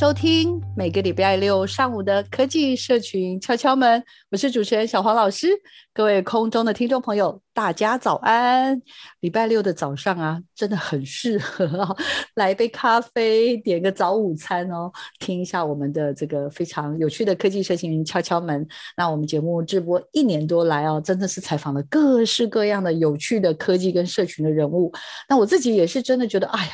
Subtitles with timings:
[0.00, 5.48] 收听每个礼拜六上午的科技社群敲敲门，我是主持人小黄老师。
[5.92, 8.80] 各位空中的听众朋友，大家早安！
[9.20, 11.94] 礼拜六的早上啊，真的很适合啊，
[12.36, 18.66] 来一杯咖啡，点个早午餐哦，听一下我们的这个非常有趣的科技社群敲敲门。
[18.96, 24.90] 那我们节目直播一年多来哦，真的是采访了各式各样的有趣的科技跟社群的人物。
[25.28, 26.72] 那我自己也是真的觉得，哎呀，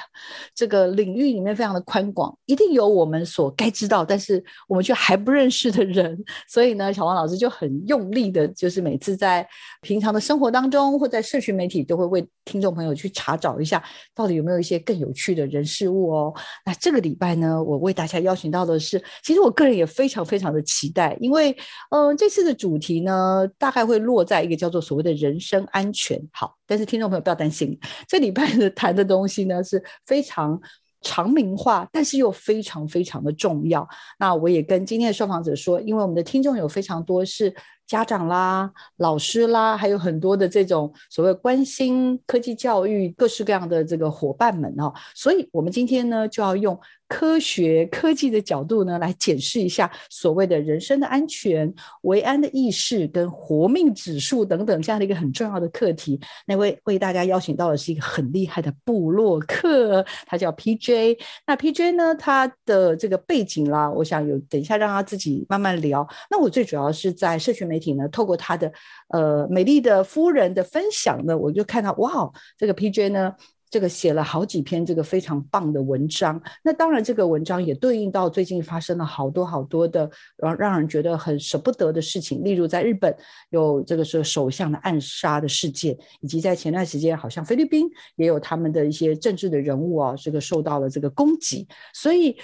[0.55, 6.17] 这个领域里面非常的宽广，一定有我们所该知道，但是我们却还不认识的人。
[6.47, 9.45] 所以呢，小王老师就很用力的，就是每次在
[9.81, 13.83] 平常的生活当中，中或在社群媒体，都会为听众朋友去查找一下，
[14.15, 16.35] 到底有没有一些更有趣的人事物哦。
[16.65, 21.57] 那这个礼拜呢，我为大家邀请到的是，其实我个人也非常非常的期待，因为
[21.91, 26.21] 嗯、这次的主题呢，大概会落在一个叫做所谓的人身安全。
[26.33, 30.61] 好，但是听众朋友不要担心，这礼拜的谈的东西呢是非常
[31.01, 33.89] 常民化，但是又非常非常的重要。
[34.19, 37.55] 那我也跟今天的受访者说，因为我们的听众有非常多是。
[37.87, 51.73] 家长啦、老师啦，还有很多的这种所谓关心科技教育各式各样的这个伙伴们哦，所以我们今天呢就要用科学科技的角度呢来检视一下所谓的人身的安全、
[52.03, 56.21] 维安的意识跟活命指数等等这样的一个很重要的课题。
[56.47, 61.19] 那位为大家邀请到的是一个很厉害的部落客，他叫 PJ。
[61.47, 66.07] 那 PJ 呢，他的这个背景啦，我想有等一下让他自己慢慢聊。
[66.31, 68.73] 那我最主要是在社群媒体呢，透过他的
[69.11, 73.35] 呃美丽的夫人的分享呢，我就看到哇，这个 PJ 呢。
[73.69, 83.15] 这个写了好几篇这个非常棒的文章，那当然这个文章也对应到最近发生了好多好多的让让人觉得很舍不得的事情，例如在日本
[83.51, 92.37] 有这个是首相的暗杀的事件，以及在前段时间好像菲律宾也有他们的一些政治的人物啊，这个受到了这个攻击，所以。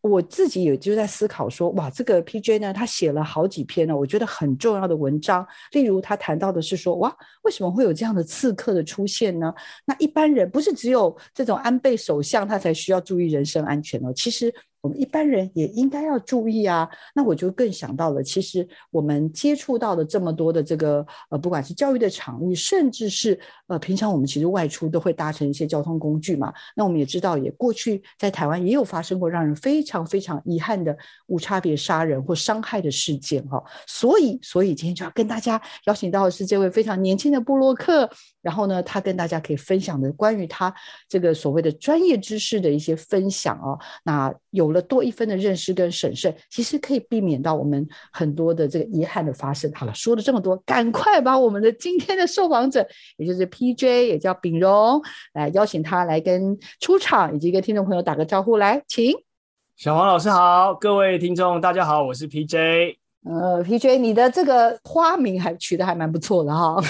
[0.00, 5.46] 我自己也就在思考说，哇，这个 PJ 呢，他写了好几篇呢，我觉得很重要的文章。
[5.72, 9.52] 例如，他谈到的是说，哇，为什么会有这样的刺客的出现呢？
[9.84, 14.54] 那一般人不是只有这种安倍首相他才需要注意人身安全哦，其实。
[14.80, 16.88] 我们一般人也应该要注意啊。
[17.14, 26.52] 那我就更想到了，其实我们接触到的这么多的这个呃，不管是教育的场域，甚至是呃，平常我们其实外出都会搭乘一些交通工具嘛。
[26.76, 30.96] 那我们也知道，也过去在台湾也有发生过让人非常非常遗憾的
[31.26, 33.62] 无差别杀人或伤害的事件哈。
[33.86, 38.08] 所以，所以今天就要跟大家邀请到的是这位非常年轻的布洛克，
[38.48, 40.74] 然后呢，他跟大家可以分享的关于他
[41.08, 43.78] 这个所谓的专业知识的一些分享哦。
[44.02, 44.78] 那有了。
[44.88, 49.70] 多一分的认识跟审慎，其实可以避免到我们很多的这个遗憾的发生。
[49.74, 52.88] 好了，说了这么多，赶快把我们的今天的受访者，
[53.18, 55.02] 也就是 PJ，也叫炳荣，
[55.34, 58.56] 来邀请他来跟出场，以及跟听众朋友打个招呼。
[58.56, 59.12] 来，请
[59.76, 63.07] 小黄老师好，各位听众大家好，我是 PJ。
[63.28, 66.76] 呃，PJ，你的这个花名还取得还蛮不错的哈。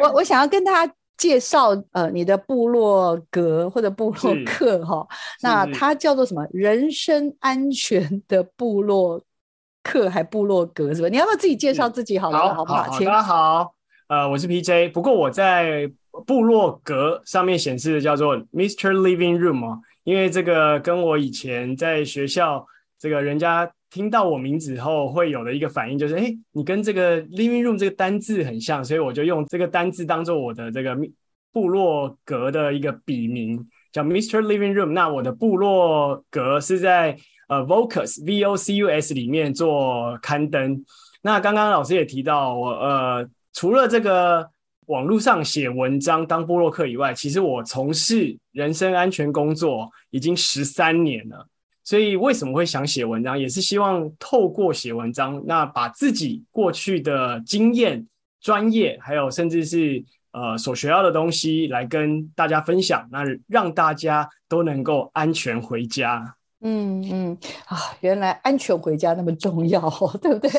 [0.00, 0.92] 我我想要跟大家。
[1.20, 5.06] 介绍呃，你的部落格或者部落客哈，
[5.42, 6.46] 那它叫做什么？
[6.50, 9.20] 人身安全的部落
[9.82, 11.10] 客还部落格是吧？
[11.10, 12.38] 你要不要自己介绍自己好了？
[12.38, 12.86] 好，好不好？
[12.86, 13.74] 大家好，
[14.08, 15.92] 呃，我是 PJ，不过我在
[16.26, 18.90] 部落格上面显示的叫做 Mr.
[18.90, 22.66] Living Room 哦，因为这个跟我以前在学校
[23.00, 23.68] 这个人家。
[23.92, 30.96] 听到我名字后会有的一个反应就是，哎，你跟这个 living room 这个单字很像，所以我就用这个单字当做我的这个
[31.50, 34.40] 部落格的一个笔名，叫 Mr.
[34.42, 34.92] Living Room。
[34.92, 37.16] 那我的部落格是在
[37.48, 40.84] 呃 Vocus V O C U S 里面做刊登。
[41.20, 44.48] 那刚刚老师也提到我，呃，除了这个
[44.86, 51.48] 网络上写文章当部落客以外，其实我从事人身安全工作已经十三年了。
[51.90, 58.06] 所以为什么会想写文章，也是希望透过写文章，那把自己过去的经验、
[58.40, 60.00] 专业，还有甚至是
[60.30, 66.36] 呃所学到的东西来跟大家分享，那让大家都能够安全回家。
[66.62, 69.80] 嗯嗯啊，原来安全回家那么重要，
[70.20, 70.50] 对不对？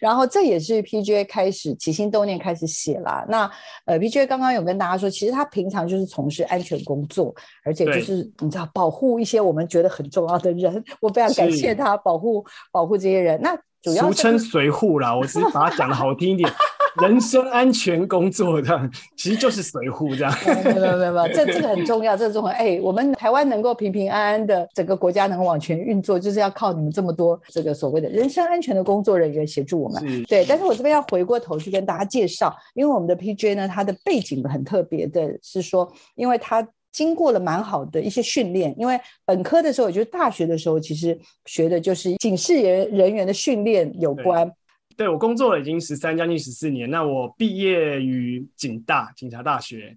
[0.00, 3.24] 然后这也是 PJ 开始起心动念开始写啦。
[3.28, 3.50] 那
[3.86, 7.34] 呃，PJ 刚刚有跟大家说，其实他平常就是从事安全工作，
[7.64, 10.84] 而且就是你知道保护一些我们觉得很重要的人。
[11.00, 13.40] 我非常感谢他保护保护这些人。
[13.40, 16.50] 那主要俗称随护啦， 我只是把它讲的好听一点。
[17.02, 20.32] 人身安全工作这样，其实就是随护这样。
[20.46, 22.50] 没有没有没有这这个很重要，这个重要。
[22.52, 30.24] 哎，我们台湾能够平平安安的，整个国家能够往前运作，就是要靠你们这么多这个所谓的人身安全的工作人员协助我们。
[30.26, 36.64] 对，但是我这边要回过头去跟大家介绍，因为我们的 PJ 呢，它的背景很特别的是说，因为他
[36.94, 44.48] 经过了蛮好的一些训练，因为本科的时候，也就是大学的时候，其实学的就是警示人人员的训练有关。
[44.96, 49.96] 对，我工作了已经十三将近十四年，那我毕业于警大警察大学，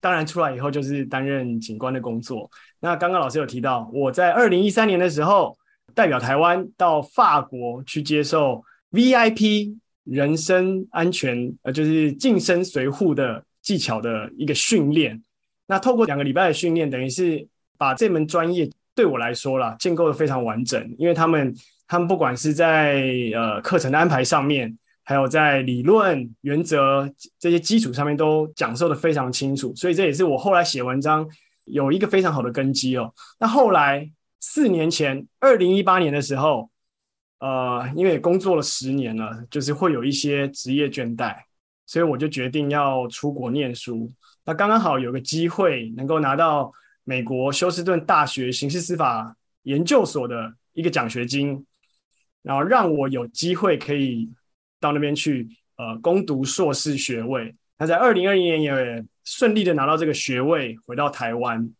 [0.00, 2.50] 当然出来以后就是担任警官的工作。
[2.80, 5.54] 那刚刚老师有提到，我在二零一三年的时候
[5.94, 15.22] 代表台湾到法国去接受 VIP 人身安全，呃，就是近身随护的技巧的一个训练。
[15.68, 21.54] 那透过两个礼拜的训练，等于是把这门专业对我来说啦，建构的非常完整，因为他们。
[21.90, 23.02] 他们不管是在
[23.34, 31.26] 呃课程的安排上面，还有在理论原则这些基础上面都讲授的非常清楚，所以这也是我后来写文章
[31.64, 33.10] 有一个非常好的根基哦。
[33.40, 34.06] 那后来
[34.38, 36.68] 四年前，二零一八年的时候，
[37.40, 41.34] 呃，因为工作了十年了，就是会有一些职业倦怠，
[41.86, 44.12] 所以我就决定要出国念书。
[44.48, 46.72] 那刚刚好有个机会能够拿到
[47.04, 51.66] 美国休斯顿大学刑事司法研究所的一个奖学金。
[52.40, 54.30] 然后让我有机会可以
[54.80, 55.46] 到那边去，
[55.76, 57.54] 呃，攻读硕士学位。
[57.76, 61.70] 那在二零二一年也顺利的拿到这个学位，回到台湾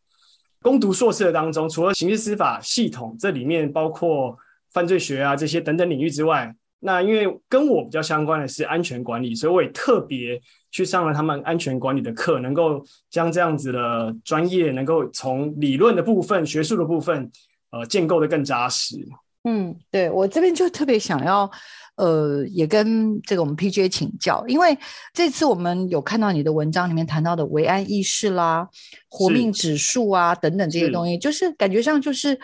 [0.61, 4.37] 攻读硕士的当中，除了刑事司法系统，这里面包括
[4.73, 10.40] 犯罪学啊这些等等领域之外，那因为跟我比较相关的是安全管理，所以我也特别
[10.70, 12.80] 去上了他们安全管理的课，能够
[13.10, 17.28] 将这样子的专业能够从理论的部分、学术的部分，
[17.72, 18.96] 呃，建构得更扎实。
[19.42, 21.50] 嗯，对，我这边就特别想要，
[21.96, 24.78] 呃，也跟这个我们 PJ 请教，因为
[25.12, 28.69] 这次我们有看到你的文章里面谈到的维安意识啦、
[29.08, 32.38] 活命指数啊等等这些东西，就是感觉上就是。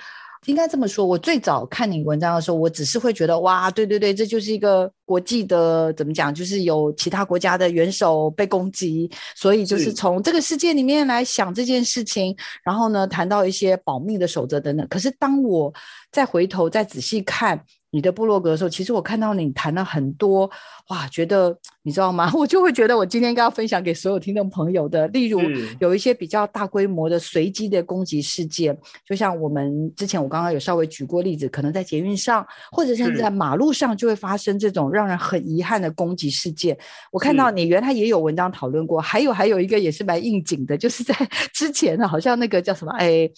[0.46, 14.86] 应该这么说，我最早看你文章的时候，我只是会觉得哇，对对对，这就是一个国际的怎么讲，就是有其他国家的元首被攻击，所以就是从这个世界里面来想这件事情，然后呢，谈到一些保命的守则等等。
[14.88, 15.72] 可是当我
[16.10, 17.60] 再回头再仔细看。
[17.94, 20.50] 你的部落格的时候，其实我看到你谈了很多，
[20.88, 22.28] 哇，觉得你知道吗？
[22.34, 25.40] 我就会觉得我今天应该要分享给所有听众朋友的，例如
[25.78, 28.76] 有一些比较大规模的随机的攻击事件，
[29.06, 36.76] 就像我们之前我刚刚有稍微举过例子，可能在捷运上或者甚至在马路上就会发生这种让人很遗憾的攻击事件。
[37.12, 41.14] 我看到你原来也有文章讨论过，还有还有一个也是蛮应景的，就是在
[41.54, 43.30] 之前的好像那个叫什么哎，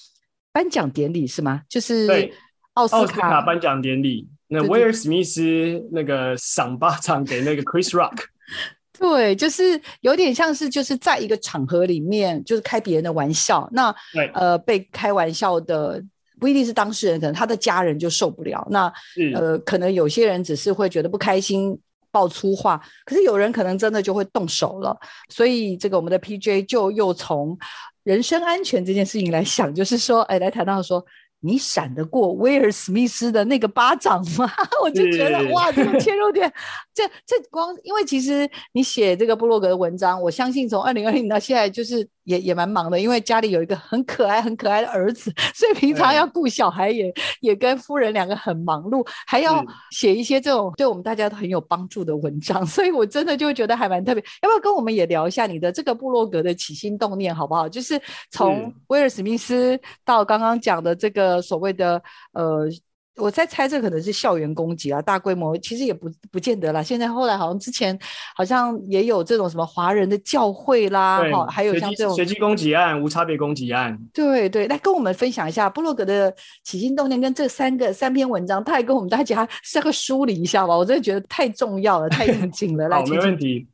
[0.51, 1.61] 颁奖典礼是吗？
[1.69, 2.33] 就是
[2.73, 4.27] 奥斯卡颁奖典礼。
[4.49, 5.43] 那威尔史密斯
[5.91, 8.17] 那个赏巴掌给那个 Chris Rock，
[8.97, 13.69] 对，就是有点像是就是在一个场合里面，就是开别人的玩笑。
[13.73, 13.93] 那
[14.35, 16.01] 呃，被开玩笑的
[16.39, 18.65] 不一定是当事人，可能他的家人就受不了。
[18.71, 18.93] 那
[19.35, 21.77] 呃，可能有些人只是会觉得不开心，
[22.13, 22.81] 爆粗话。
[23.05, 24.97] 可是有人可能真的就会动手了。
[25.29, 27.59] 所以这个我们的 PJ 就又从
[28.05, 31.05] 人身安全这件事情来想，就是说，哎，来谈到说。
[31.41, 34.51] 你闪得过威尔史密斯的那个巴掌吗？
[34.83, 36.53] 我就觉得哇，这个切入点，
[36.95, 42.09] 这这光因为其实你写这个布洛格的文章，我相信从二零二零到现在就是。
[42.27, 54.23] 也也蛮忙的，因为家里有一个很可爱、很可爱的儿子， 所以平常要顾小孩也，也也跟夫人两个很忙碌，还要写一些这种对我们大家都很有帮助的文章， 所以我真的就觉得还蛮特别。
[54.43, 57.69] 要不要跟我们也聊一下你的这个部落格的起心动念，好不好？
[57.69, 57.99] 就是
[58.31, 62.03] 从威尔史密斯到刚刚讲的这个所谓的
[62.33, 62.69] 呃。
[63.17, 66.83] 我在猜，这可能是校园攻击啊，大规模其实也不不见得啦。
[66.83, 67.99] 现在后来好像之前
[68.35, 73.99] 好像也有这种什么华人的教会啦，哈，还有像这种随机攻击案、无差别攻击案。
[74.13, 80.77] 对对，来跟我们分享一下布洛格的起心动念跟这三个三篇文章，他也跟我们大家稍微梳理一下吧。
[80.77, 82.87] 我真的觉得太重要了，太应景了。
[82.91, 83.67] 来，好，没问题。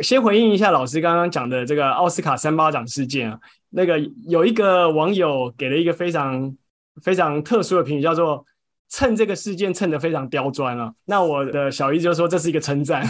[0.00, 3.38] 先回应一下老师刚刚讲的这个奥斯卡三巴掌事件啊，
[3.70, 6.54] 那个有一个网友给了一个非常
[7.02, 8.44] 非常特殊的评语，叫做
[8.88, 10.92] “蹭这个事件蹭得非常刁钻”啊。
[11.04, 13.06] 那我的小姨就说这是一个称赞，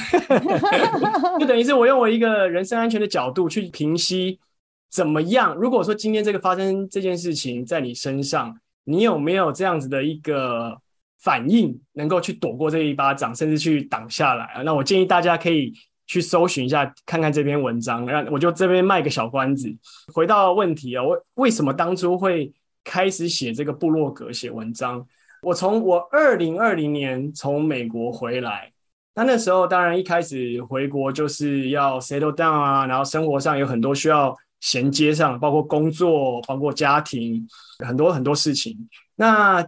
[1.40, 4.38] 就等于是我用我一个人身安全的角度去平息
[4.90, 5.54] 怎么样。
[5.54, 10.76] 如果说今天这个发生这件事情在你身上，你有没有这样子的一个
[11.20, 14.62] 反应，能够去躲过这一巴掌，甚至去挡下来啊？
[14.62, 15.72] 那我建议大家可以。
[16.08, 18.06] 去搜寻一下，看看这篇文章。
[18.06, 19.68] 让我就这边卖个小关子。
[20.14, 22.52] 回到问题啊，我为什么当初会
[22.84, 25.04] 开始写这个部落格写文章？
[25.46, 28.72] 我从我二零二零年从美国回来，
[29.14, 37.46] 那那时候当然一开始回国就是要 settle down 啊，然后生活上有很多需要衔接上，包括工作，包括家庭，
[37.78, 38.76] 很多很多事情。
[39.14, 39.64] 那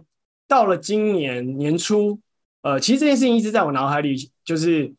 [0.49, 2.19] 到了今年年初，
[2.61, 4.93] 呃，其实这件事情一直在我脑海里，就是。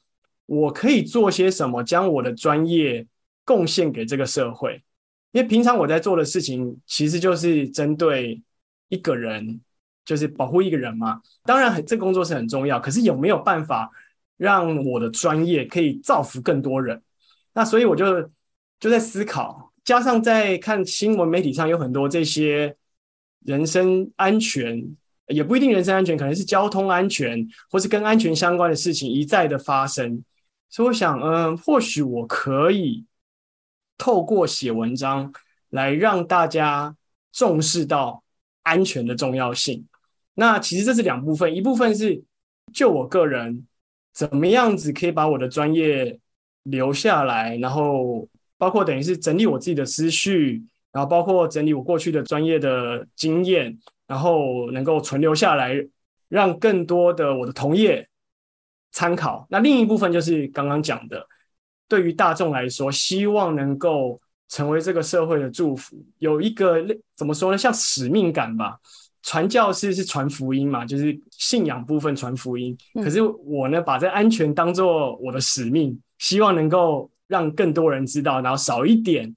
[0.47, 3.07] 我可以做些什么，将我的专业
[3.45, 4.83] 贡献给这个社会？
[5.31, 8.43] 因为平常我在做的事情，其实就是针对
[8.89, 9.61] 一个人，
[10.05, 11.21] 就是保护一个人嘛。
[11.45, 13.91] 当然，这个工作是很重要，可是有没有办法
[14.37, 17.03] 让我的专业可以造福更多人？
[17.53, 18.23] 那所以我就
[18.79, 22.77] 就在思考，加上在看新闻媒体上有很多这些
[23.45, 30.23] 人身安全，也不一定人身安全，可能是交通安全，或是跟安全相关的事情一再的发生。
[30.69, 33.05] 所以我想，嗯，或许我可以
[33.99, 35.33] 透过写文章
[35.71, 36.97] 来让大家
[37.33, 38.23] 重视到
[38.63, 39.87] 安全的重要性。
[40.35, 42.23] 那其实这是两部分，一部分是
[42.73, 43.67] 就我个人
[44.13, 46.19] 怎么样子可以把我的专业
[46.63, 50.63] 留下来，然后包括等于是整理我自己的思绪，
[50.93, 55.75] 然后包括整理我过去的专业的经验，然后能够存留下来，
[56.29, 58.07] 让更多的我的同业。
[58.93, 59.47] 参考。
[59.49, 61.25] 那另一部分就是刚刚讲的，
[61.87, 66.85] 对于大众来说，希望能够成为这个社会的祝福，有一个
[67.17, 67.57] 怎么说呢？
[67.57, 68.79] 像使命感吧。
[69.23, 72.77] 传教士是传福音嘛，就是信仰部分传福音。
[72.95, 79.33] 可是我呢，把这安全当做我的使命，希望能够让更多人知道，然后少一点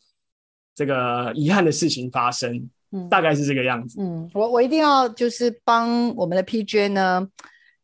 [0.74, 2.70] 这个遗憾的事情发生。
[2.92, 4.02] 嗯，大概是这个样子。
[4.02, 7.28] 嗯，我我一定要就是帮我们的 PJ 呢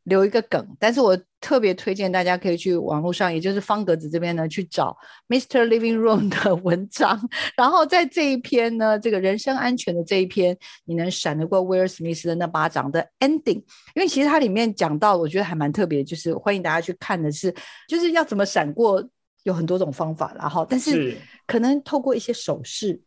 [0.03, 1.17] 留一个梗，但是我。
[1.41, 4.96] 特别推荐大家可以去网络上，也就是方格子这边呢，去找
[5.27, 5.65] Mr.
[5.67, 7.19] Living Room 的 文章。
[7.55, 13.63] 然后在这一篇呢，这个人身安全的这一篇，你能闪得过威尔史密斯的那巴掌的 ending？
[13.96, 17.53] 因为其实它里面讲到，我觉得还蛮特别，就是欢迎大家去看的是，
[17.88, 19.03] 就是要怎么闪过。
[19.43, 21.17] 有很多种方法，然后但是
[21.48, 23.00] 可能透过一些手势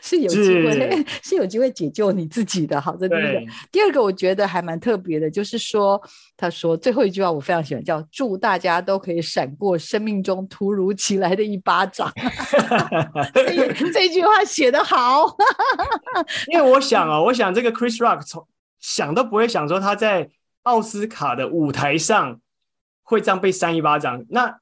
[0.00, 2.80] 是， 是有机会是， 是有机会解救你自己的。
[2.80, 3.40] 好，这第一个。
[3.72, 6.00] 第二个我觉得还蛮特别的，就是说
[6.36, 12.12] 他说最后一句话我非常喜欢，叫祝大家都可以闪过生命中突如其来的一巴掌。
[13.92, 15.26] 这一句话写得好，
[16.52, 18.46] 因为我想啊，我想这个 Chris Rock 从
[18.78, 20.28] 想都不会想说他在
[20.62, 22.40] 奥斯卡的舞台上
[23.02, 24.24] 会这样被扇一巴掌。
[24.28, 24.58] 那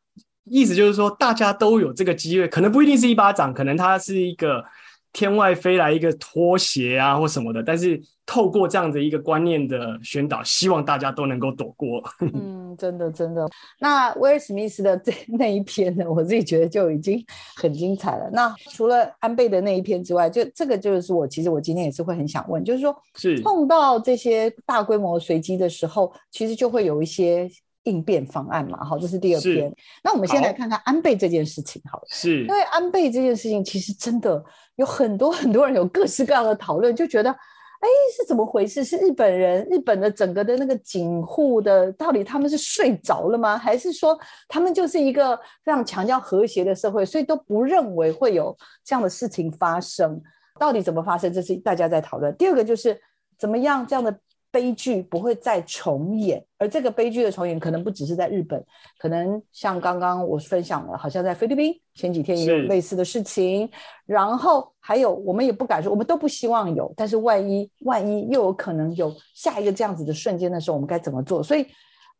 [0.50, 4.64] 意思就是说，大家都有这个机会，可能不一定是一巴掌，可能它是一个
[5.12, 7.62] 天外飞来一个拖鞋啊，或什么的。
[7.62, 12.02] 但是透过这样的一个观念的宣导，希望大家都能够躲过。
[12.20, 13.48] 嗯， 真的真的。
[13.78, 18.28] 那威尔史密斯的这那一篇呢，我自己觉得就已经很精彩了。
[18.32, 27.48] 那除了安倍的那一篇之外，就这个就是我其实我今天也是会很想问，就是说，是碰到这些大规模随机的时候，其实就会有一些。
[27.84, 29.74] 应变方案嘛，好，这是第二篇。
[30.04, 34.44] 那我们先来看看安倍这件事情，好了，是，因为安倍这件事情其实真的
[34.76, 38.84] 有很多很多人有各式各样的讨论，就觉得，哎，是怎么回事？
[38.84, 43.56] 是日本人，日本的整个的那个警护的，到底他们是睡着了吗？
[43.56, 45.34] 还是说他们就是一个
[45.64, 50.20] 非常强调和谐的社会，所以都不认为会有这样的事情发生？
[50.58, 51.32] 到底怎么发生？
[51.32, 52.36] 这是大家在讨论。
[52.36, 53.00] 第二个就是
[53.38, 54.14] 怎么样这样的。
[54.50, 58.64] 悲剧不会再重演，而这个悲剧的重演可能不只是在日本，
[58.98, 63.70] 可能像刚刚我分享了，好像在菲律宾前几天也有类似的事情，
[64.06, 71.42] 然后还有我们也不敢说，我们都不希望有，但是万一万一又有可能有下一个这样子的瞬间的时候，我们该怎么做？
[71.42, 71.66] 所以。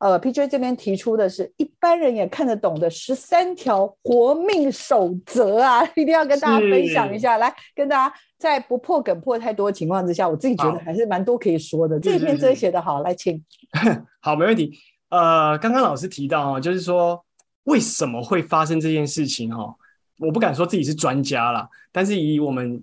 [0.00, 7.36] 呃，PJ 这边提出的是一般人也看得懂的十三条活命守则啊， 一定要跟大家分享一下。
[7.36, 12.00] 来，跟大家在不破梗破太多的情况之下，我自己觉得还是蛮多可以说的。
[12.00, 13.44] 这篇真写得好，来，请。
[14.20, 14.72] 好，没问题。
[15.10, 17.22] 呃，刚刚老师提到哦，就是说
[17.64, 19.74] 为什么会发生这件事情哦？
[20.18, 22.82] 我不敢说自己是专家啦，但是以我们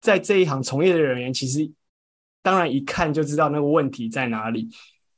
[0.00, 1.70] 在这一行从业的人员，其实
[2.42, 4.70] 当然一看就知道那个问题在哪里。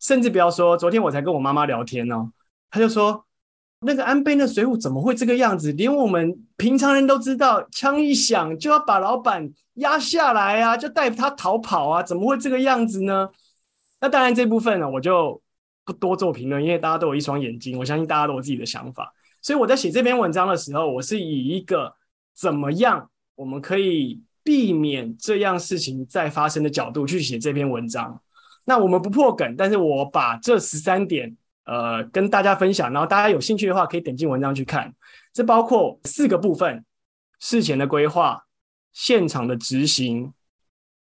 [0.06, 2.30] 甚至不要说，昨天我才跟我妈妈聊天哦，
[2.70, 3.24] 她就说
[3.82, 5.72] ：“那个安倍那水浒怎么会这个样子？
[5.72, 13.28] 连我们平常人都知道，枪一响就要把老板压下来啊，就带他逃跑啊，怎么会这个样子呢？
[14.00, 15.42] 那当然这部分呢，我就
[15.84, 19.12] 不多做评论，因为大家都有一双眼睛，我相信大家都有自己的想法。
[19.42, 21.92] 所以我在写这篇文章的时候，我是以一个
[22.32, 28.20] 怎么样我们可以避免这样事情再发生的角度去写这篇文章。
[28.66, 31.34] 那我们不破梗，但是我把这十三点。
[31.68, 34.94] 呃，跟大家分享，然后大家有兴趣的话，可以点进文章去看。
[35.32, 36.84] 这包括四个部分：
[37.40, 38.44] 事前的规划、
[38.92, 40.32] 现场的执行、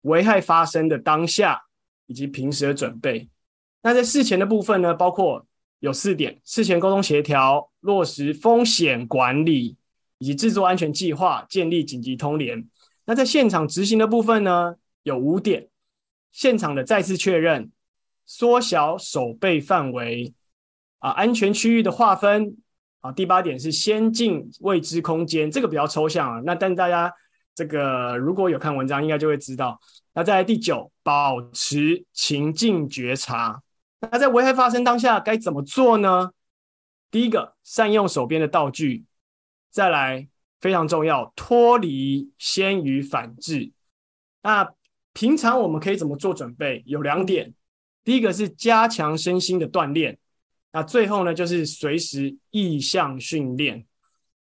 [0.01, 1.61] 危害发生的当下
[2.07, 3.29] 以及平时的准备。
[3.83, 5.45] 那在事前的部分呢，包括
[5.79, 9.77] 有四点：事前沟通协调、落实风险管理
[10.17, 12.67] 以及制作安全计划、建立紧急通联。
[13.05, 14.73] 那在现场执行的部分呢，
[15.03, 15.67] 有五点：
[16.31, 17.71] 现场的再次确认、
[18.25, 20.33] 缩小守备范围。
[20.99, 22.57] 啊，安全区域的划分
[23.01, 26.41] 啊，第八点是先进未知空间，这个比较抽象啊。
[26.43, 27.13] 那但大家
[27.53, 29.79] 这个如果有看文章，应该就会知道。
[30.13, 33.61] 那在第九，保持情境觉察。
[33.99, 36.31] 那在危害发生当下该怎么做呢？
[37.11, 39.05] 第一个，善用手边的道具。
[39.69, 40.27] 再来，
[40.59, 43.71] 非常重要，脱离先于反制。
[44.41, 44.67] 那
[45.17, 46.83] 平常我们可以怎么做准备？
[46.85, 47.51] 有两点，
[48.03, 50.15] 第一个是加强身心的锻炼。
[50.71, 53.83] 那最后呢，就是随时意向训练。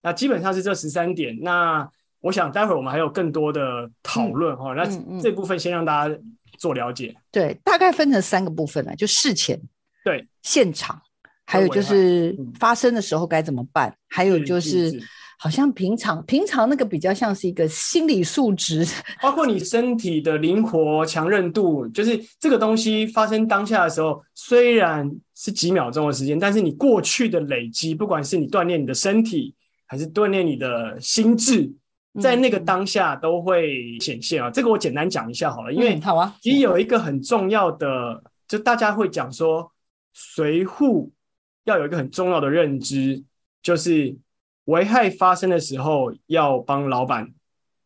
[0.03, 1.39] 那基本上是这十三点。
[1.43, 1.89] 那
[2.19, 4.75] 我想待会儿我们还有更多的讨论哈。
[4.75, 4.85] 那
[5.21, 6.19] 这部分先让大家
[6.59, 7.15] 做了解。
[7.31, 9.57] 对，大概分成三个部分呢，就事前、
[10.05, 11.01] 对现场，
[11.47, 15.01] 还有就是发生的时候该怎么办，还有就是。
[15.39, 18.87] 好像平常平常那个比较像是一个心理素质，
[19.21, 29.55] 包括你身体的灵活强韧度，就是这个东西发生当下的时候，虽然是几秒钟的时间，但是你过去的累积，不管是你锻炼你的身体，
[29.87, 31.71] 还是锻炼你的心智，
[32.21, 34.51] 在那个当下都会显现啊。
[34.51, 39.71] 这个我简单讲一下好了，因为好啊，其实有一个很重要的，就大家会讲说，
[40.13, 41.13] 随护
[41.65, 43.23] 要有一个很重要的认知，
[43.63, 44.17] 就是。
[44.65, 47.33] 危害发生的时候，要帮老板，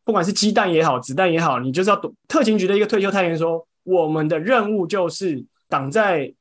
[0.03, 2.13] 不管是鸡蛋也好，子弹也好，你就是要懂。
[2.27, 6.33] 特勤局的一个退休探员说：“我们的任务就是挡在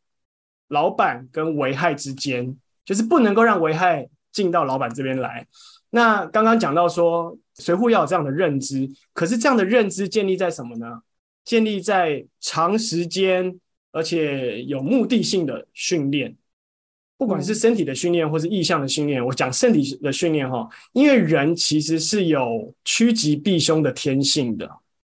[0.68, 5.46] 老板跟危害之间，就是不能够让危害进到老板这边来。”
[5.90, 11.00] 那刚刚讲到说，随护要有这样的认知，可是这样的认知建立在什么呢？
[11.44, 13.58] 建立在长时间
[13.90, 16.36] 而且有目的性的训练。
[17.18, 24.70] 不管是身体的训练，或是意向的训练，我讲身体的训练哈，因为人其实是有趋吉避凶的天性的，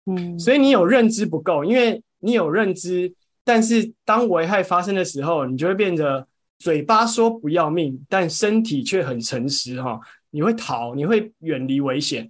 [0.06, 6.26] 嗯，所以你有认知不够，因为你有认知，但是当危害发生的时候，你就会变得
[6.58, 12.28] 嘴巴说不要命，但身体却很诚实哈，你会逃，你会远离危险，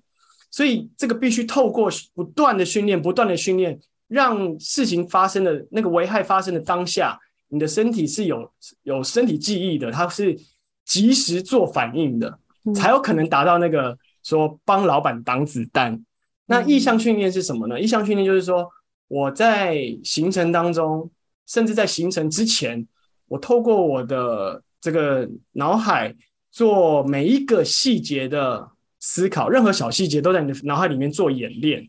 [0.51, 7.19] 所以这个必须透过不断的训练，不断的训练，让事情发生的那个危害发生的当下。
[7.53, 8.51] 你的身体是有
[8.83, 10.35] 有身体记忆的，它是
[10.87, 12.39] 及时做反应的，
[12.75, 16.03] 才有可能达到那个说帮老板挡子弹。
[16.47, 17.79] 那意向训练是什么呢？
[17.79, 18.67] 意向训练就是说
[19.07, 21.11] 我在行程当中，
[21.47, 22.87] 甚至在行程之前，
[23.29, 26.17] 我透过我的这个脑海
[26.51, 28.67] 做每一个细节的
[28.99, 31.87] 思考，任何小细节都在你的脑海里面做演练。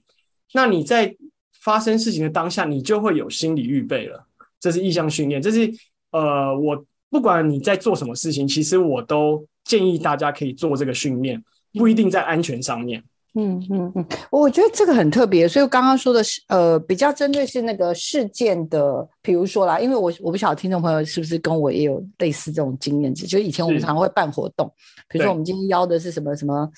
[0.54, 1.16] 那你在
[1.62, 4.28] 发生事情的当下，你就会有心理预备了。
[4.64, 5.70] 这是意向训练，这是
[6.12, 13.04] 呃，我不管你在做什么事情，其实我都建议大家可以做这个训练，不一定在安全上面。
[13.36, 24.72] 嗯嗯嗯，我觉得这个很特别，所以我刚刚说的是呃，比较针对是那个事件的，比如说啦，因为我我不晓得听众朋友是不是跟我也有类似这种经验值，就以前我们常常会办活动，
[25.10, 26.70] 比如说我们今天邀的是什么什么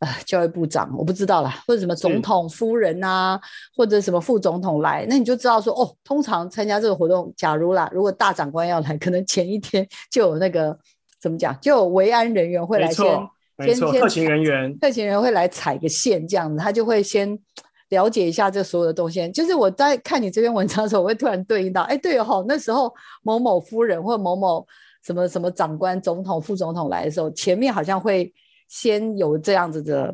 [0.00, 3.40] 呃教育部长，我不知道啦，或者什么总统夫人啊，
[3.74, 10.78] 或者什么副总统来，那你就知道说哦，通常参加这个活动，假如啦，如果大长官要来，可能前一天就有那个
[11.18, 13.06] 怎么讲，就有维安人员会来先。
[13.56, 17.38] 没错，特勤人员，特勤人员会来踩个线，这样子，他就会先
[17.90, 19.30] 了解一下这所有的东西。
[19.30, 24.66] 就是我在看你这篇文章的时候，我会突然对应到，哎，对哦，那时候某某夫人或某某
[25.04, 28.32] 什么什么长官、总统、副总统来的时候，前面好像会
[28.68, 30.12] 先有这样子的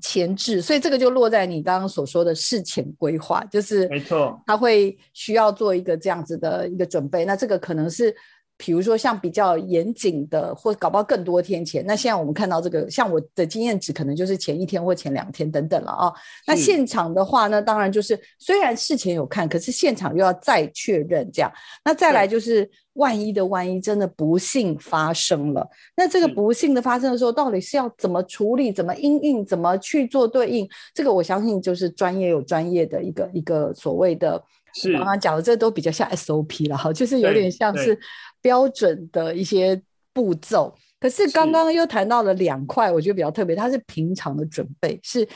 [0.00, 7.24] 前置，所以这个就落在你刚刚所说的事前规划，就是没错，他会需要做一个这样子的一个准备。
[7.24, 8.14] 那这个可能是。
[8.62, 16.14] 比如说像比较严谨的，或搞不好更多天前，那现在我们看到这个，像我的经验值可能就是前一天或前两天等等了啊、哦。
[16.46, 21.50] 那现场的话呢，当然就是虽然事前有看，可是现场又要再确认这样。
[21.82, 30.68] 那再来就是万一的万一真的不幸发生了，那这个不幸的发生的时候，到底是要怎么处理、怎么应应、怎么去做对应？
[30.92, 34.42] 这个我相信就是专业有专业的一个一个所谓的，
[34.74, 37.98] 是刚刚讲的，这都比较像 SOP 了哈，就是有点像是
[38.40, 39.80] 标准的一些
[40.12, 40.74] 步骤。
[41.00, 45.26] 可是刚刚又谈到了两块，我觉得比较特别，它是平常的准备是。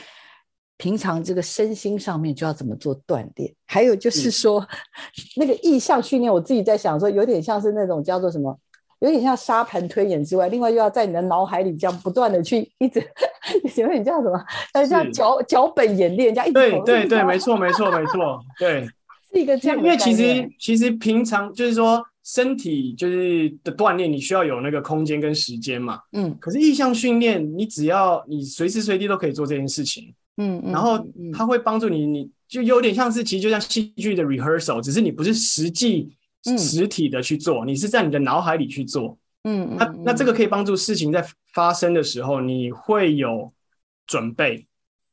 [0.77, 4.67] 平常这个身心上面就要怎么做锻炼，还有就是说、嗯、
[5.37, 8.59] 那个意向训练，我自己在想说，有点像是那种叫做什么，
[8.99, 12.99] 有点像沙盘推演之外，另外又要在你的脑海里这样不断的去一直，
[13.81, 14.37] 有点叫什么？
[14.75, 18.85] 是像脚脚本演练，这样一直对对对，没错没错没错，对，
[19.31, 19.77] 是一个这样。
[19.77, 30.11] 因为其实其实平常就是说身体就是的锻炼，你需要有那个空间跟时间嘛，嗯，可是意向训练，你只要你随时随地都可以做这件事情。
[30.37, 30.99] 嗯，然后
[31.31, 36.09] 它会帮助你，你就有点像是，其实就像戏剧的 rehearsal，只是你不是实际
[36.57, 39.17] 实体的去做，你是在你的脑海里去做。
[39.43, 43.53] 嗯，那那这个可以帮助事情在发生的时候，你会有
[44.07, 44.65] 准备。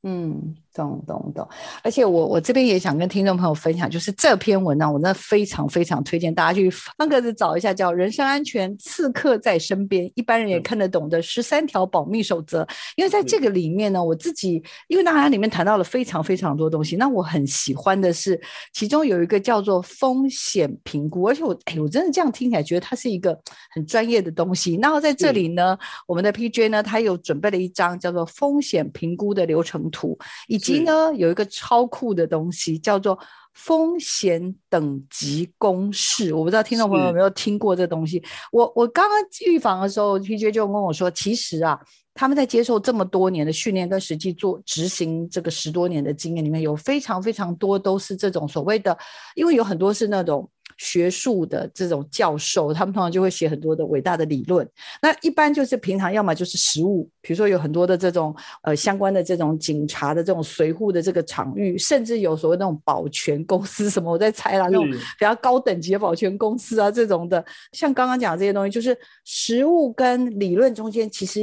[0.02, 0.56] 嗯。
[0.74, 1.46] 懂懂懂，
[1.82, 12.66] 而且我我这边也想跟听众朋友分享，就是这篇文章，我真的非常非常推荐大家去翻格子找一下，叫《人身安全刺客在身边》，一般人也看得懂的十三条保密守则。
[12.96, 18.40] 因为在这个里面呢，我自己因为当然里面谈到了非常非常多东西，那我很喜欢的是
[18.72, 23.38] 其中有一个叫做风险评估，而且我哎，我真的这样听起来觉得它是一个
[23.74, 24.78] 很专业的东西。
[24.80, 33.18] 然后在这里呢，我们的 PJ 呢，他有准备了一张叫做风险评估的流程图，以以及呢，有一个超酷的东西叫做
[33.52, 38.22] 风险等级公式，我不知道听众朋友有没有听过这东西。
[38.50, 41.78] 我我刚刚预防的时候，PJ 就跟我说，其实啊，
[42.14, 48.96] 他们在接受这么多年的训练跟实际做执行这个十多年的经验里面，有非常非常多都是这种所谓的，
[49.34, 50.48] 因为有很多是那种。
[50.84, 54.68] 学术的这种教授，他们通常就会写很多的伟大的理论。
[55.00, 67.44] 那一般就是平常要么就是实务，比如说有很多的这种呃相关的这种警察的这种随护的这个场域，甚至有所谓那种保全公司什么，我在猜啦，那种比较高等级的保全公司啊这种的。
[67.70, 71.42] 像刚刚讲的这些东西，就是实务跟理论中间，其实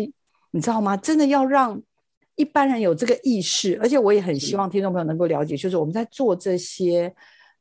[0.51, 0.97] 你知道吗？
[0.97, 1.81] 真的要让
[2.35, 7.13] 一般人有这个意识，而且我也很希望听众朋友能够了解，就是我们在做这些。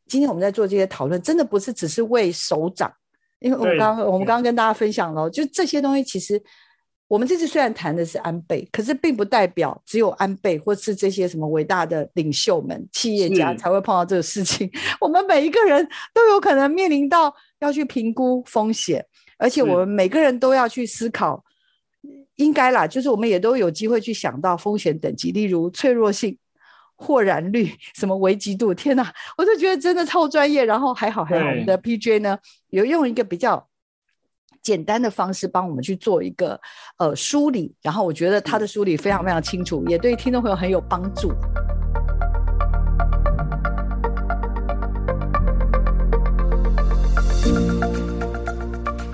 [0.09, 2.91] 今天我们在做这些讨论，真的不是只是为首长，
[3.41, 6.43] 因为我们刚刚我们刚刚跟大家分享了，就这些东西，其实
[7.07, 14.71] 我们这次虽然谈的是安倍，可是并不代表只有安倍或是这些什么伟大的领袖们、企业家才会碰到这个事情。
[15.01, 19.05] 我们每一个人都有可能面临到要去评估风险，
[19.39, 21.45] 而且我们每个人都要去思考，
[22.37, 26.37] 应该啦，就是我们也都有机会去想到风险等级，例如脆弱性。
[27.01, 28.75] 或然率，什么危急度？
[28.75, 30.65] 天哪，我就觉得真的超专业。
[30.65, 32.37] 然后还好还好，我们的 PJ 呢，
[32.71, 33.65] 有用一个比较
[34.61, 36.61] 简单的方式帮我们去做一个
[36.99, 37.73] 呃梳理。
[37.81, 41.33] 然后我觉得他的梳理非常非常清楚，也对听众朋友很有帮助。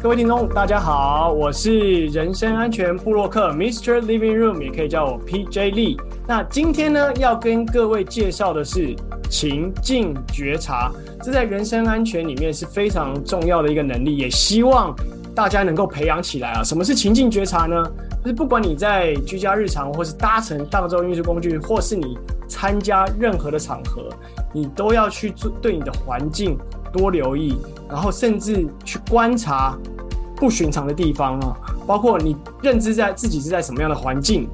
[0.05, 4.03] 各位听众，大家好，我是人身安全部落客 Mr.
[4.03, 5.99] Living Room，也可以叫我 PJ Lee。
[6.29, 8.95] 那今天呢，要跟各位介绍的是
[9.31, 14.95] 情境觉察，这在人身安全里面是非常重要的一个能力，也希望
[15.35, 16.63] 大家能够培养起来啊。
[16.63, 17.83] 什么是情境觉察呢？
[18.21, 24.11] 就是不管你在居家日常，或是搭乘大众运输工具，或是你参加任何的场合，
[24.53, 26.59] 你都要去做对你的环境
[26.93, 27.57] 多留意，
[27.89, 29.75] 然后甚至去观察。
[30.45, 34.47] 不寻常的地方啊，包括你认知在自己是在什么样的环境，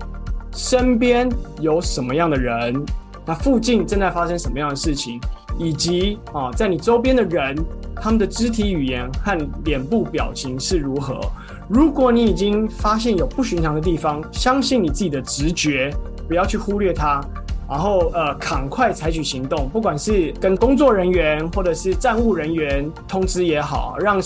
[0.53, 2.81] 身边有什么样的人，
[3.27, 5.21] 那附近正在发生什么样的事情，
[5.59, 7.57] 以及啊，在你周边的人，
[7.97, 11.21] 他们的肢体语言和脸部表情是如何。
[11.69, 15.93] 如果你已经发现有不寻常的地方，相信你自己的直觉，
[16.29, 17.21] 不要去忽略它，
[17.69, 24.21] 然后呃，赶快采取行动，不管是跟工作人员或者是站务人员通知也好，让。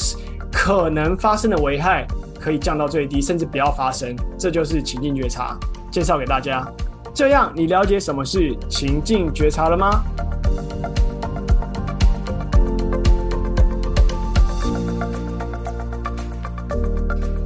[0.54, 2.06] 可能发生的危害
[2.40, 5.58] 可以降到最低，甚至不要发生，这就是情境觉察。
[5.90, 6.66] 介绍给大家，
[7.12, 10.02] 这样你了解什么是情境觉察了吗？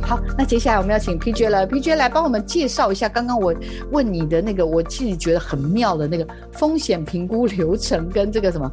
[0.03, 3.55] 好，那接下来我们要请 PJ 了，PJ 来帮我们介绍一下刚刚我
[3.91, 8.71] 问你的那个，我自己觉得很妙的那个风险评估流程跟这个什么。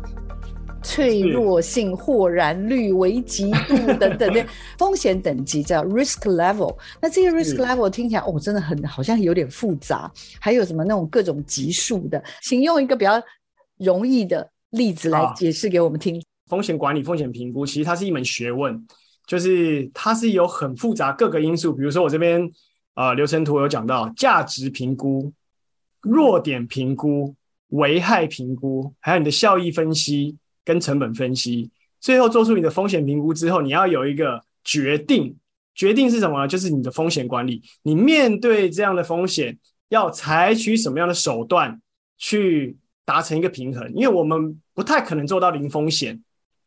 [0.86, 4.45] 脆弱性、豁然率、危急度等等的
[4.78, 6.78] 风险等级叫 risk level。
[7.02, 10.12] 那这些 risk level 听起来哦，真的很好像有点复杂。
[10.39, 12.24] 还有什么那种各种级数的？
[12.43, 13.21] 请用一个比较
[13.78, 16.24] 容易的例子来解释给我们听。
[16.48, 18.86] 风险管理、风险评估，其实它是一门学问。
[19.28, 22.48] 就是它是有很复杂各个因素，比如说我这边
[22.93, 25.34] 呃流程图有讲到价值评估、
[26.02, 27.34] 弱点评估、
[27.69, 31.69] 危害评估，还有你的效益分析跟成本分析，
[32.01, 35.34] 最后做出你的风险评估之后，你要有一个决定，
[35.73, 36.47] 决定是什么呢？
[36.47, 39.58] 就是你的风险管理，你面对这样的风险
[39.89, 41.80] 要采取什么样的手段
[42.17, 42.75] 去
[43.06, 46.21] 达成一个平衡，因为我们不太可能做到零风险。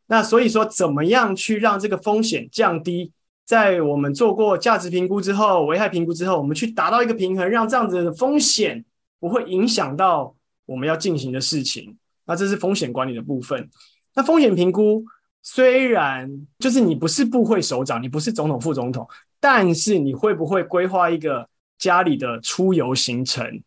[0.07, 3.11] 那所以说，怎么样去让这个风险降低？
[3.45, 8.85] 在我们做过价值评估之后、危害评估之后，我们去达到一个平衡，让这样子的风险
[9.19, 10.35] 不会影响到
[10.65, 11.97] 我们要进行的事情。
[12.29, 13.67] 那这是风险管理的部分。
[14.13, 15.03] 那风险评估
[15.41, 23.63] 虽然就是你不是部会首长，你不是总统、副总统，但是你会不会规划一个家里的出游行程？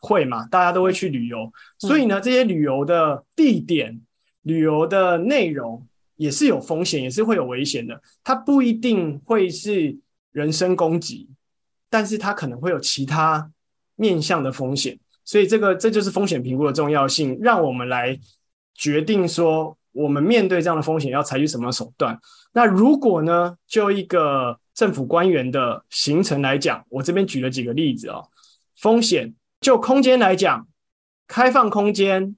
[0.00, 0.46] 会嘛？
[0.48, 4.00] 大家都会去旅游，所以呢，这些旅游的地点。
[4.42, 8.00] 旅游的内容也是有风险，也是会有危险的。
[8.24, 9.98] 它不一定会是
[10.32, 11.28] 人身攻击，
[11.90, 13.50] 但是它可能会有其他
[13.96, 14.98] 面向的风险。
[15.28, 18.18] 所以这个这就是风险评估的重要性，让我们来
[18.74, 22.18] 决定说，我们面对这样的风险要采取什么手段。
[22.54, 28.26] 那如果呢，就一个政府官员的行程来讲，我这边举了几个例子、哦。
[28.76, 30.66] 风险就空间来讲，
[31.26, 32.34] 开放空间。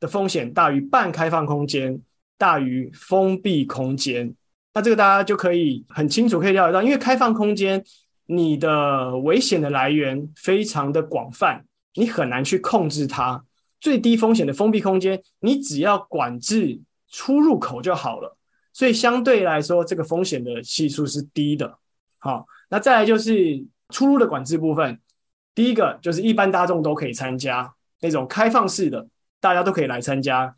[0.00, 2.00] 的风险大于半开放空间，
[2.36, 4.32] 大于封闭空间。
[4.72, 7.82] 那这个大家就可以很清楚可以了解到，因为开放空间，
[8.26, 11.64] 你的危险的来源非常的广泛，
[11.98, 13.44] 你很难去控制它。
[13.80, 16.80] 最低风险的封闭空间，你只要管制
[17.10, 18.36] 出入口就好了。
[18.72, 21.78] 所以相对来说，这个风险的系数是低的。
[22.18, 25.00] 好，那再来就是出入的管制部分。
[25.54, 29.06] 第一个就是一般大众都可以参加那种开放式的。
[29.40, 30.52] 大家都可以来参加。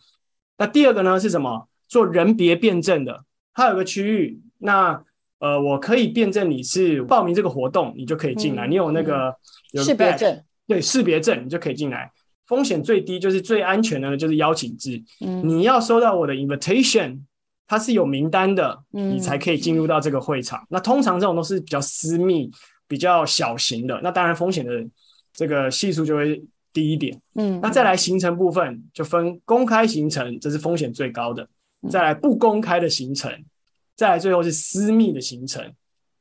[0.57, 1.69] 那第二个呢是什么？
[1.87, 4.41] 做人别辩证的，它有个区域。
[4.57, 5.05] 那
[5.39, 8.67] 呃，我可以辩证你是报名这个活动，你就可以进来。
[8.67, 9.35] 嗯、你有那个、嗯、
[9.73, 12.09] 有识别证，对，识别证你就可以进来。
[12.47, 15.03] 风险最低就是最安全的，就是邀请制。
[15.21, 17.19] 嗯，你要收到我的 invitation，
[17.67, 20.65] 它是有名单的，嗯、你才可以进入到这个会场。
[20.71, 22.49] 那通常这种都是比较私密、
[22.87, 24.01] 比较小型的。
[24.01, 24.73] 那当然风险的
[25.33, 26.41] 这个系数就会。
[26.73, 31.45] 低一点，嗯，那再来行程部分就分公开行程，这是风险最高的；
[31.91, 33.29] 再来不公开的行程，
[33.97, 35.65] 再来最后是私密的行程。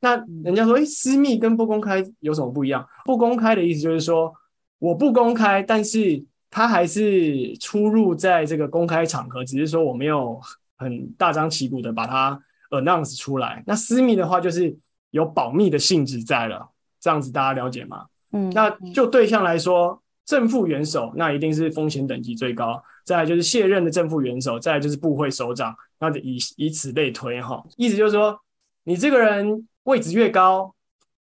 [0.00, 2.86] 那人家说，诶，私密跟不公开有什么不一样？
[3.04, 4.34] 不公开的意思就是说，
[4.78, 10.40] 我不公开，但是他还是出入在这个公开场合，只是说我没有
[10.76, 13.62] 很大张旗鼓的把它 announce 出来。
[13.66, 14.76] 那私密的话，就是
[15.10, 16.68] 有保密的性质在了，
[17.00, 18.06] 这样子大家了解吗？
[18.32, 20.02] 嗯，那就对象来说。
[20.26, 27.60] 正副元首，那一定是风险等级最高，再来就是卸任的正副元首，再来就是部会首长，那就以以此类推哈。
[27.76, 28.38] 意思就是说，
[28.84, 30.74] 你这个人位置越高，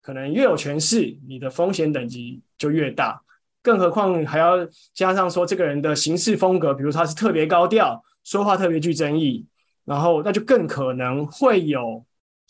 [0.01, 3.21] 可能越有权势，你的风险等级就越大。
[3.61, 9.45] 更何况还要加上说，这个人的行事风格，比如他是特别高调，说话特别具争议，
[9.85, 12.05] 然后那就更可能会有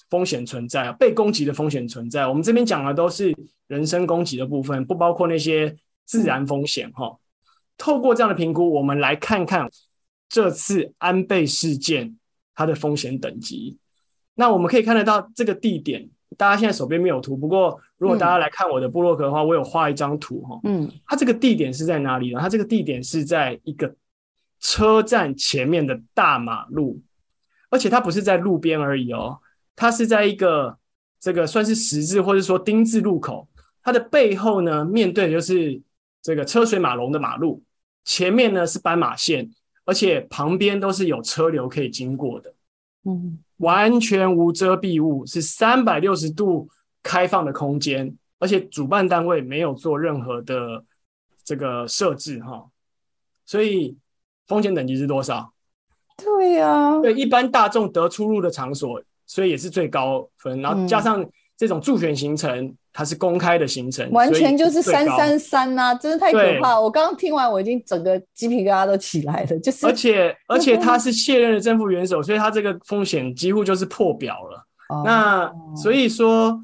[0.09, 2.27] 风险存在，被攻击的风险存在。
[2.27, 3.35] 我们这边讲的都是
[3.67, 5.75] 人身攻击的部分，不包括那些。
[6.07, 7.19] 自然风险哈，
[7.77, 9.69] 透过这样的评估，我们来看看
[10.29, 12.17] 这次安倍事件
[12.55, 13.77] 它的风险等级。
[14.37, 20.59] 那我们可以看得到这个地点，大家现在手边没有图，不过如果大家来看我的部落格的话，我有画一张图哈。
[20.63, 22.39] 嗯，它这个地点是在哪里呢？
[22.39, 23.93] 它这个地点是在一个
[24.61, 27.01] 车站前面的大马路，
[27.69, 29.39] 而且它不是在路边而已哦，
[29.75, 30.77] 它是在一个
[31.19, 33.47] 这个算是十字或者说丁字路口，
[33.83, 35.81] 它的背后呢，面对的就是。
[36.19, 37.63] 这个车水马龙的马路，
[38.03, 39.49] 前面呢是斑马线，
[39.85, 42.53] 而且旁边都是有车流可以经过的，
[43.05, 46.67] 嗯，完全无遮蔽物，是三百六十度
[47.03, 50.83] 开放的空间，而且主办单位没有做任何的
[51.43, 52.65] 这个设置哈，
[53.45, 53.97] 所以
[54.47, 55.53] 风险等级是多少？
[56.17, 61.23] 对呀、啊，对，一般大众得出入的场所，所以也是最高分，然后加上
[61.55, 62.75] 这种助选行程。
[62.97, 66.81] 嗯它是公开的行程，完全就是三三三呐，真的太可怕了！
[66.81, 69.57] 我刚刚听完，我已经整个鸡皮疙瘩都起来了。
[69.61, 74.65] 就是，而且而且他是卸任的正副元首，所以他这个风险几乎就是破表了。
[74.89, 76.59] 哦、那所以说，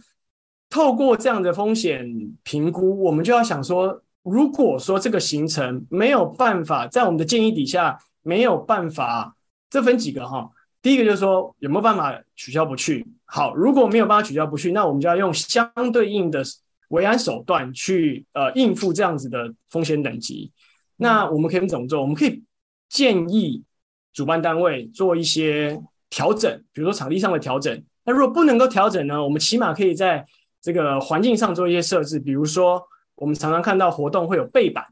[0.72, 2.04] 透过这样的风险
[2.42, 9.36] 评估，我们就要想说，如果说这个行程没有办法在我们的建议底下没有办法，
[9.70, 10.50] 这分几个哈？
[10.84, 13.08] 第一个就是说有没有办法取消不去？
[13.24, 16.44] 好，如果没有办法取消不去，那我们就要用相对应的
[16.90, 20.52] 维安手段去呃应付这样子的风险等级。
[20.98, 22.02] 那我们可以怎么做？
[22.02, 22.44] 我们可以
[22.90, 23.64] 建议
[24.12, 30.26] 主办单位做一些调整，比如说场地上的调整，那如果不能够调整呢，我们起码可以在
[30.62, 32.84] 这个环境上做一些设置，比如说
[33.16, 34.86] 我们常常看到活动会有背板，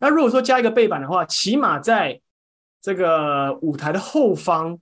[0.00, 2.20] 那如果说加一个背板的话，起码在
[2.82, 4.78] 这个舞台的后方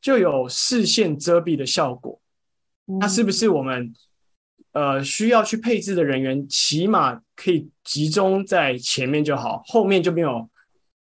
[0.00, 2.20] 就有视线遮蔽的效果。
[3.00, 3.92] 那是不是我们
[4.72, 10.48] 呃需要去配置的人员，起码可以集中在前面就好，后面就没有，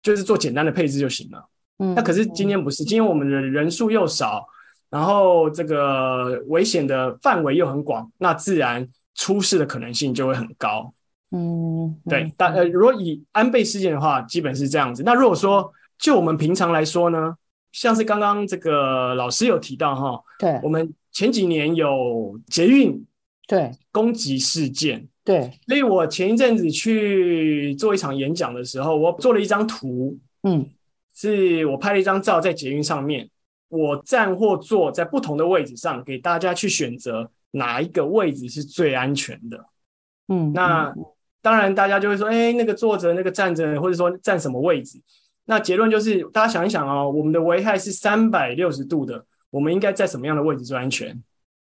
[0.02, 1.50] 就是做简单的配置就行了。
[1.80, 4.48] 嗯，那可是今天不是，今天我们的人数又少，
[4.90, 10.94] 然后这个危险的范围又很广，那自然出事的可能性就会很高。
[11.32, 15.04] 嗯，对，但呃，如果以安倍事件的话，基本是这样子。
[15.04, 17.36] 那如果说就我们平常来说呢，
[17.74, 20.94] 像是刚刚这个老师有提到哈，对，我们。
[21.16, 23.06] 前几年有捷运
[23.48, 30.68] 对攻击事件，对，所以我前一阵子去做一场演讲的时候，我做了一张图，嗯，
[31.14, 33.30] 是我拍了一张照在捷运上面，
[33.70, 39.66] 我站或坐在不同的位置上，给大家去选择哪一个位置是最安全的，
[40.30, 40.92] 嗯，那
[41.44, 45.00] 当然大家就会说，哎，那个坐着，那个站着，或者说站什么位置？
[45.46, 49.26] 那结论就是，大家想一想哦，我们的危害是三百六十度的。
[49.50, 51.22] 我们应该在什么样的位置最安全？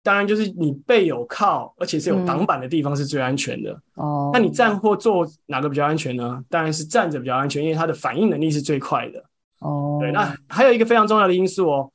[0.01, 3.73] 当然就是你背有靠，而且是有挡板的地方是最安全的。
[3.95, 6.41] 哦、嗯，那你站或坐哪个比较安全呢？
[6.49, 9.23] 当然是站着比较安全，因为它的反应能力是最快的。
[9.59, 11.91] 哦，对，那还有一个非常重要的因素哦，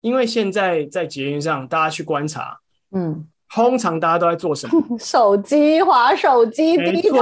[0.00, 2.58] 因为现在在捷运上，大家去观察，
[2.92, 4.96] 嗯，通常大家都在做什么？
[4.98, 7.18] 手机划手机，低头。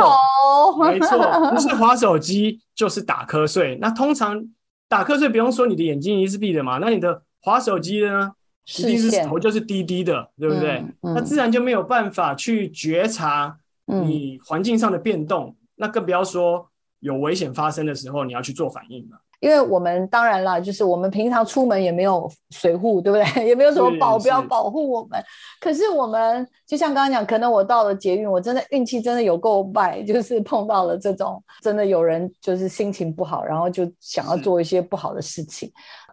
[0.85, 1.19] 没错，
[1.51, 3.77] 不是划手机就是打瞌睡。
[3.81, 4.45] 那通常
[4.88, 6.79] 打瞌睡不用说，你的眼睛一定是闭的嘛？
[6.79, 8.33] 那你的划手机的呢，
[8.79, 10.73] 一定是头就是低低的，对不对？
[10.79, 16.69] 嗯嗯、那自然就没有办法去觉察你环境上的变动，嗯、那更不要说
[17.01, 19.19] 有危险发生的时候，你要去做反应了。
[19.40, 23.46] 因为我们当然了，就是我们平常出门也没有随护，对不对？
[23.46, 25.22] 也没有什么保镖保护我们。
[25.61, 35.70] 可是我们就像刚刚讲，可能我到了捷运，我真的运气真的有够败，就是碰到了这种真的有人就是心情不好，然后就想要做一些不好的事情。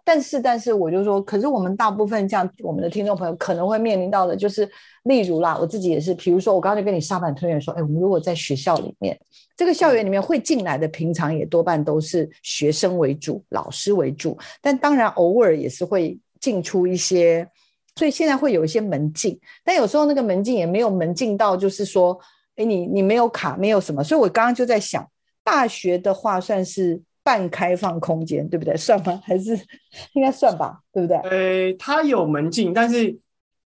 [0.07, 4.69] 但是，但是，我就说，可是我们大部分像我们的听众朋友可能会面临到的，就是
[5.05, 9.19] 例如啦，我自己也是，比如说我刚才跟你沙盘推演说，哎，我们如果在学校里面，
[9.57, 17.47] 这个校园里面会进来的，平常也多半都是学生为主，老师为主，但当然偶尔也是会进出一些，
[17.95, 22.15] 所以现在会有一些门禁，但有时候那个门禁也没有门禁到，就是说，
[22.57, 25.03] 哎，你你没有卡，没有什么，所以我刚刚就在想，
[25.43, 27.01] 大学的话算是。
[27.25, 28.77] 半开放空间，对不对？
[28.77, 29.19] 算吗？
[29.25, 29.59] 还是
[30.13, 31.17] 应该算吧，对不对？
[31.17, 33.17] 呃，它有门禁，但是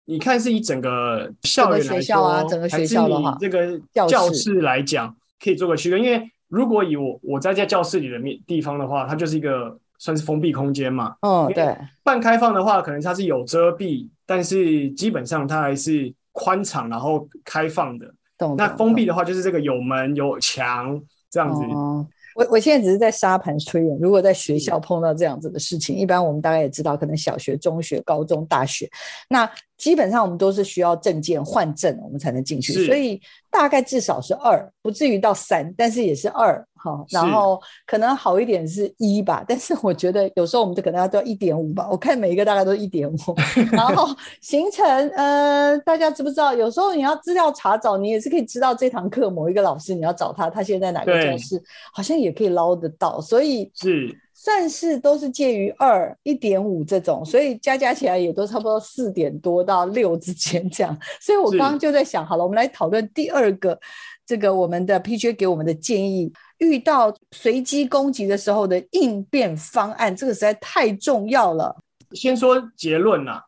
[0.05, 6.01] 你看是以整个校园来说，啊，整个学校的话，这个教室来讲，可以做个区分。
[6.01, 11.17] 因为如果以我我在在教室里的面地方的话，它就是一个算是封闭空间嘛。
[11.23, 11.77] 嗯，对。
[12.05, 18.15] 半开放的话，可能它是有遮蔽，但是基本上它还是宽敞，然后开放的。
[18.39, 18.55] 懂。
[18.57, 21.65] 那封闭的话，就是这个有门有墙这样子。
[21.65, 28.89] 哦我我现在只是在沙盘推演，如果在学校碰到这样子的事情，一般我们大概也知道，可能小学、中学、高中、大学，
[29.29, 33.19] 那基本上我们都是需要证件换证，我们才能进去，所以
[33.51, 36.63] 大概至少是二，不至于到三，但是也是二。
[36.83, 41.87] 哈，然后可能好一点是一吧， 但是我觉得有时候我们就可能要到一点五吧。
[41.91, 43.17] 我看每一个大概都一点五，
[43.71, 44.09] 然后
[44.41, 46.55] 行程，呃，大家知不知道？
[46.55, 51.63] 有时候你要资料查找，你也是可以知道这堂课某一个老师你要找他，他现在在哪个教室，
[51.93, 60.99] 好像也可以捞得到，所以是算是都是介于二一点五这种，所以加加起来也都差不多四点多到六之间这样。
[61.21, 63.79] 所以我刚刚就在想，好了，我们来讨论第二个
[64.25, 66.33] 这个我们的 PJ 给我们的建议。
[66.57, 71.77] 遇到随机攻击的时候的应变方案，这个实在太重要了。
[72.13, 73.43] 先说结论呐，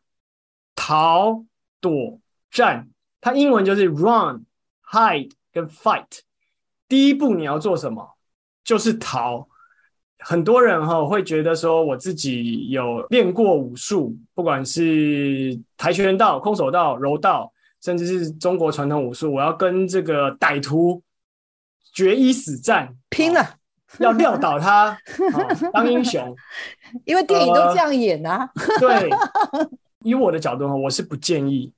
[0.75, 1.43] 逃、
[1.81, 4.45] 躲、战，它英文就是 run、
[4.91, 6.21] hide 跟 fight。
[6.87, 8.19] 第一步你要做什么？
[8.63, 9.49] 就是逃。
[10.25, 21.03] 很多人哈会觉得说，我自己有练过武术，不管是跆拳道、空手道、柔道，甚至是中国传统武术，我要跟这个歹徒。
[21.95, 23.47] 决一死战，拼了，哦、
[23.99, 24.99] 要撂倒他、
[25.35, 26.35] 哦，当英雄。
[27.05, 28.49] 因为电影都这样演啊。
[28.55, 29.11] 呃、对，
[30.03, 31.71] 以我的角度，我是不建议。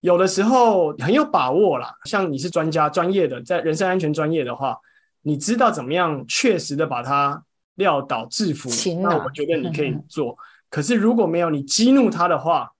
[0.00, 4.76] 有的时候很有把握啦，像你是专家、专业的，在人身安全专业的话，
[5.22, 7.40] 你知道怎么样确实的把他
[7.80, 10.36] 撂倒、制服，啊、那我觉得你可以做。
[10.68, 12.70] 可是如果没有，你激怒他的话，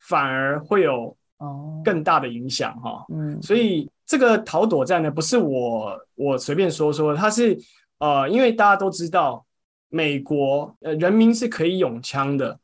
[0.00, 1.16] 反而会有
[1.84, 3.04] 更大的影响哈。
[3.10, 3.88] 嗯，所以。
[4.08, 7.58] 这个逃躲战呢，不是我我随便说说，它是
[7.98, 9.44] 呃，因为大家都知道，
[9.88, 12.56] 美国呃人民是可以拥枪的，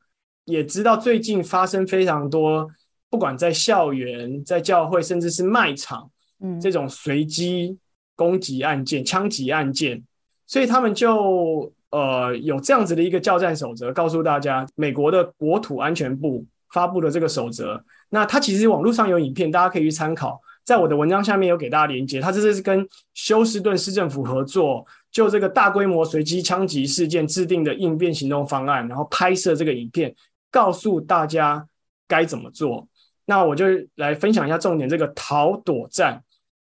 [0.44, 2.70] 也知道最近发生非常多
[3.10, 7.76] 不管在校园、在教会，甚至是卖场，嗯，这种随机
[8.14, 10.00] 攻击案件、枪击案件，
[10.46, 17.84] 所以他们就呃有这样子的一个教战守则，告诉大家，美国的国土安全部发布的这个守则。
[18.08, 20.40] 那它其实网络上有影片，大家可以去参考。
[20.64, 30.14] 在我的文章下面有给大家连接，它这是跟休斯顿市政府合作，就这个大规模随机枪击事件制定的应变行动方案，然后拍摄这个影片，
[30.50, 31.66] 告诉大家
[32.06, 32.86] 该怎么做。
[33.24, 33.66] 那我就
[33.96, 36.22] 来分享一下重点，这个逃躲战。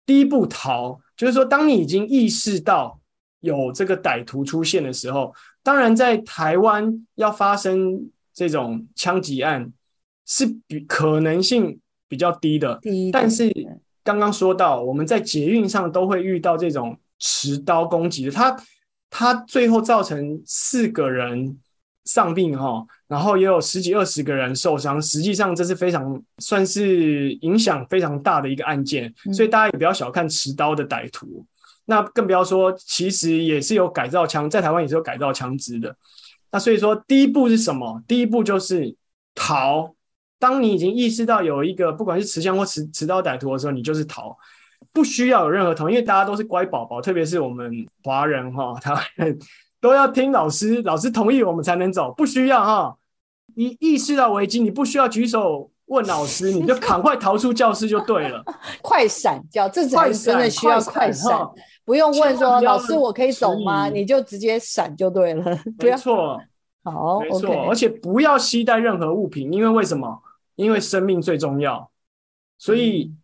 [0.06, 3.00] 第一步逃，就是说，当你已经意识到
[3.40, 9.72] 有这个歹徒出现的时候，当然在台湾要发生这种枪击案
[10.24, 11.78] 是比可能性。
[12.10, 12.76] 比较低的，
[13.12, 13.48] 但是
[14.02, 18.56] 刚刚说到，我们在捷运上都会遇到这种持刀攻击的，他
[19.08, 21.56] 他最后造成四个人
[22.06, 31.46] 丧命哈，然后也有十几二十个人受伤，实际上这是非常算是影响非常大的一个案件，所以大家也不要小看持刀的歹徒，
[31.90, 35.94] 那更不要说其实也是有改造枪，在台湾也是有改造枪支的，
[36.52, 38.00] 那所以说第一步是什么？
[38.06, 38.94] 第一步就是
[39.34, 39.92] 逃。
[40.38, 44.34] 当你已经意识到有一个不管是持枪或持持刀歹徒的时候，你就是逃，
[44.92, 49.04] 不需要有任何同意，因为大家都是乖宝宝，特别是我们华人哈，台湾
[49.80, 52.96] 都要听老师，老师同意我们才能走，不需要哈。
[53.56, 58.42] 你意识到危机，你不需要举手问老师，你就赶快逃出教室就对了，
[58.82, 61.38] 快闪叫，这才真的需要快闪，
[61.84, 63.88] 不用问说老师我可以走吗？
[63.88, 65.44] 你就直接闪就对了，
[65.78, 66.40] 没错，
[66.84, 70.22] 好，没错，而且不要携带任何物品，因为为什么？
[70.56, 71.90] 因为生命最重要，
[72.58, 73.14] 所以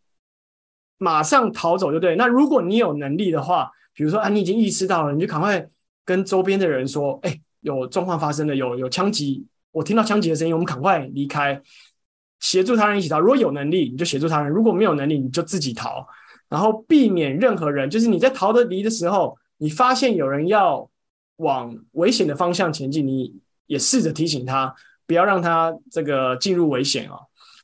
[0.97, 2.17] 马上逃走就对。
[2.17, 5.69] 那如果你有能力的话，比如说啊，你已经意识到了，你就赶快
[6.05, 11.61] 跟周边的人说：“哎，有状况发生了，有有枪击，我听到枪击的声音，我们赶快离开，
[12.41, 13.19] 协助他人一起逃。
[13.21, 16.07] 如果有能力，你就协助他人；如果没有能力，你就自己逃。
[16.49, 20.89] 然后避免任何人，就是你在逃得离的时候，你发现有人要
[21.37, 23.35] 往危险的方向前进，你
[23.67, 24.75] 也试着提醒他。”
[25.09, 27.17] 不要让他这个进入危险啊！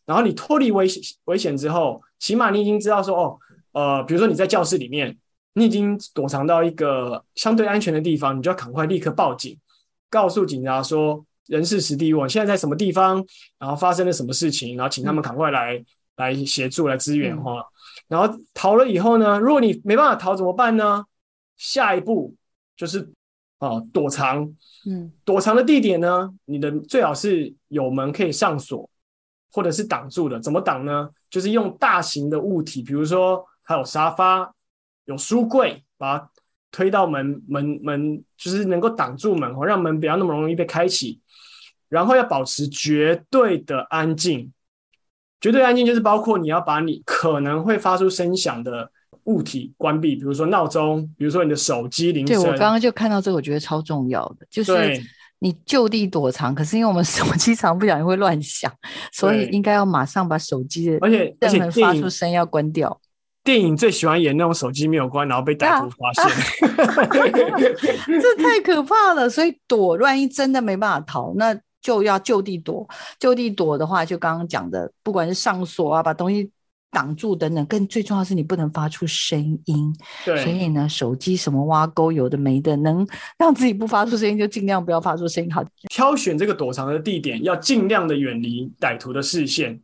[0.06, 3.38] 然后你脱离危险危险之后，起码你已经知道说哦，
[3.72, 5.18] 呃，比如说你在教室里面，
[5.54, 9.58] 你已经躲藏到一个相对安全的地方，你就要赶快立刻报警，
[10.08, 13.24] 告诉警察说人事实地物，现在在什么地方，
[13.58, 15.86] 然后发生了什么事情，然后请他们赶快来、嗯、
[16.16, 17.64] 来协助来支援哈。
[18.08, 21.04] 然后逃了以后呢，如果你没办法逃怎么办呢？
[21.56, 22.34] 下一步
[22.76, 23.12] 就是。
[23.62, 24.42] 啊，躲藏，
[24.88, 26.28] 嗯，躲藏的地点呢？
[26.46, 28.90] 你的最好是有门可以上锁，
[29.52, 30.40] 或者是挡住的。
[30.40, 31.08] 怎么挡呢？
[31.30, 34.52] 就是用大型的物体，比如说还有沙发、
[35.04, 36.30] 有书柜，把它
[36.72, 41.20] 推到门门门，就是能够挡住门，让门不要那么容易被开启。
[41.92, 44.50] 然后要保持绝对的安静，
[45.40, 48.90] 绝对安静就是包括你要把你可能会发出声响的。
[49.26, 52.42] 物体关闭，比如说闹钟，比如说你的手机铃声。
[52.42, 55.00] 对，我刚刚就看到这个，我觉得超重要的，就是
[55.38, 56.52] 你就地躲藏。
[56.52, 58.72] 可是因为我们手机常不小心会乱响，
[59.12, 63.00] 所以应该要马上把手机的，而且而且发出声要关掉。
[63.44, 66.24] 电影最喜欢演那种手机没有关，然后被歹徒发现，
[66.64, 67.58] 啊啊、
[68.08, 69.30] 这太可怕了。
[69.30, 72.88] 所以躲，万一真的没办法逃，那就要就地躲。
[73.18, 76.50] 就地躲的话，就刚刚讲的，不管是上锁啊，把东西。
[76.94, 79.96] 挡住等等，更最重要是你不能发出声音。
[80.26, 83.08] 对，所以呢，手机什么挖沟有的没的，能
[83.38, 85.50] 让自己不发出声音就尽量不要发出声音。
[85.50, 89.80] 好，挑选这个躲藏的地点，要尽量的远离歹徒的视线。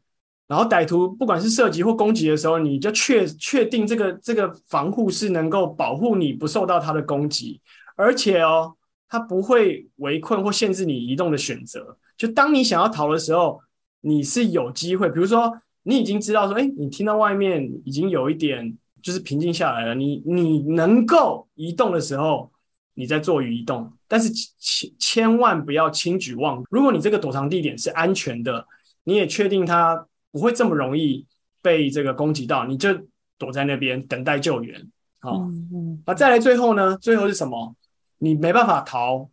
[0.47, 7.59] 然后歹徒不管是射击或攻击的时候，你就确确定这个这个防护是能够保护你不受到他的攻击，
[7.97, 8.75] 而且哦，
[9.09, 11.97] 他不会围困或限制你移动的选择。
[12.17, 13.61] 就当你想要逃的时候，
[14.01, 15.61] 你是有机会，比如说。
[15.85, 19.95] 你已经知道说，哎，你听到外面已经有一点就是平静下来了。
[19.95, 22.53] 你你能够移动的时候，
[22.93, 24.29] 你在做移动，但是
[24.59, 26.67] 千千万不要轻举妄动。
[26.69, 28.67] 如果你这个躲藏地点是安全的，
[29.05, 31.25] 你也确定它不会这么容易
[31.63, 32.91] 被这个攻击到，你就
[33.39, 34.87] 躲在那边等待救援。
[35.21, 36.99] 好，嗯嗯，啊，再来最后呢？
[36.99, 37.75] 最后是什么？
[38.19, 39.29] 你没办法逃，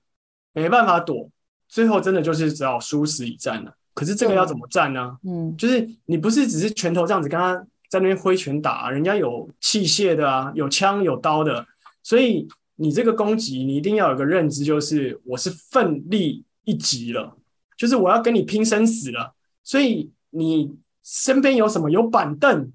[0.53, 1.29] 没办法躲，
[1.67, 3.75] 最后真的就是只好殊死一战了。
[3.93, 5.17] 可是这个要怎么战呢？
[5.23, 7.55] 嗯，就是你不是只是拳头这样子跟他
[7.89, 11.65] 在那边挥拳打啊，人家有器械的啊，有枪有刀的，
[12.03, 17.37] 所以你这个攻击你一定要有个认知，就是我是奋力一击了，
[17.77, 19.33] 就是我要跟你拼生死了。
[19.63, 21.89] 所以你身边有什么？
[21.89, 22.71] 有板凳，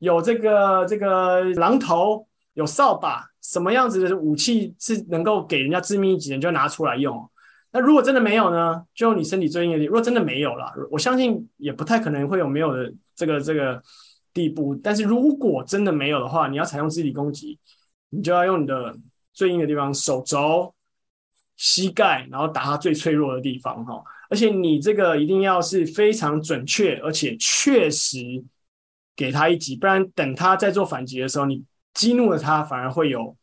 [0.00, 7.30] 有这个这个榔头，有扫把，什么样子的武器是能够给人家致命一击的，你就拿出来用。
[7.70, 8.82] 那如果真的没有呢？
[8.92, 9.88] 就你身体最硬的地方。
[9.88, 13.80] 如果真的没有了，我相信也不太可能会有没有的这个这个
[14.32, 14.74] 地步。
[14.74, 17.56] 但是如果真的没有的话，你要采用肢体攻击，
[18.10, 18.96] 你就要用你的
[19.32, 20.74] 最硬的地方，手肘、
[21.56, 24.02] 膝盖，然后打他最脆弱的地方哈。
[24.28, 28.18] 而且你这个一定要是非常准确，而且确实
[29.14, 31.62] 给他一击，不然等他在做反击的时候，你
[31.96, 33.36] 激怒了他，反而会有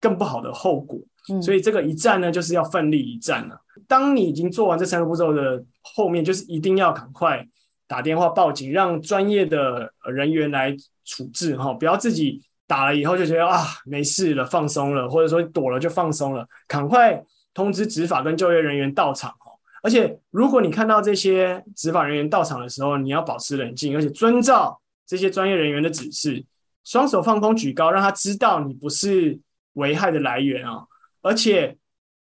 [0.00, 0.98] 更不好的后果。
[1.28, 3.60] 嗯、所以这个一战呢，就是要奋力一战了。
[3.86, 7.46] 当你已经做完这三个步骤的后面，就是一定要赶快
[7.86, 19.34] 打电话报警，让专业的人员来处置哈，不要自己打了以后就觉得啊没事了，放松了，或者说躲了就放松了，赶快通知执法跟就业人员到场。
[19.82, 26.44] 而且，如果你看到这些执法人员到场的时候，你要保持冷静，而且遵照这些专业人员的指示，
[26.86, 29.38] 双手放空举高，让他知道你不是
[29.72, 30.86] 危害的来源啊！
[31.20, 31.76] 而且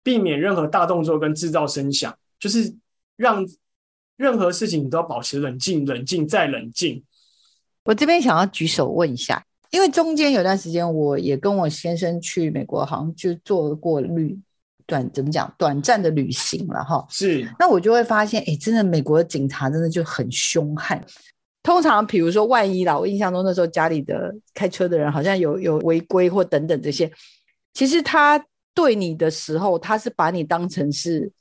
[0.04, 2.76] 避免任何大动作跟制造声响，就是
[3.16, 3.44] 让
[4.18, 7.02] 任何事情你都要保持冷静、冷静再冷静。
[7.86, 9.42] 我这边想要举手问一下，
[9.72, 14.38] 因为中间有段时间，我也跟我先生去美国，好像就做过旅。
[14.86, 15.54] 短怎么讲？
[15.56, 17.48] 短暂的旅行了哈，是。
[17.60, 21.00] 那我就会发现，哎，真的美国的警察真的就很凶悍。
[21.62, 27.12] 通常，比如说万一啦，我印象中那时候家里的开车的人好像有有违规或等等这些，
[27.74, 28.44] 其实他
[28.74, 31.32] 对你的时候，他是把你当成是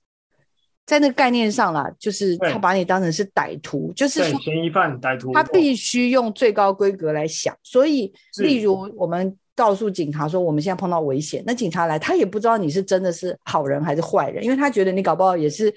[0.85, 7.57] 在那个概念上啦，就是他把你当成是歹徒，就是嫌疑犯、歹徒，他必须用最高规格来想。
[7.63, 9.37] 所以，例如我们。
[9.59, 11.43] 告诉警察说，我们现在碰到危险。
[11.45, 15.69] 那警察来，他也不知道你是真的是好人还是坏人，因为他觉得你搞不好也是，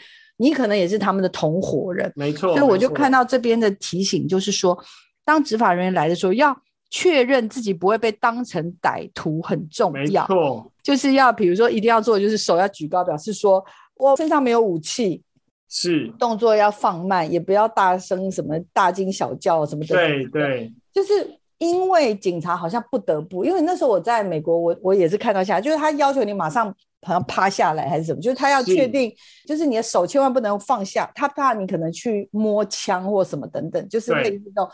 [0.41, 2.11] 你可能也是他们的同伙人。
[2.15, 2.57] 没错。
[2.57, 4.77] 所以我就看到这边的提醒，就是说，
[5.23, 6.55] 当执法人员来的时候，要
[6.89, 10.27] 确认自己不会被当成歹徒很重要。
[10.27, 10.71] 没错。
[10.81, 13.63] 就是要比如说一定要做，就是手要举高，表示说
[13.95, 15.21] 我身上没有武器。
[15.69, 16.11] 是。
[16.19, 19.95] 动作要放慢，也不要大声什么大惊小叫什么的。
[19.95, 20.73] 对对。
[20.91, 21.37] 就是。
[21.61, 29.13] 因为警察好像不得不，因为那时候我在美国，我我也是看到下来，就是他要求你马上好像趴下来还是什么，就是他要确定，
[29.47, 34.69] 就是你的手千万不能放下，他怕你可能去摸枪或什么等等，就是类似这种，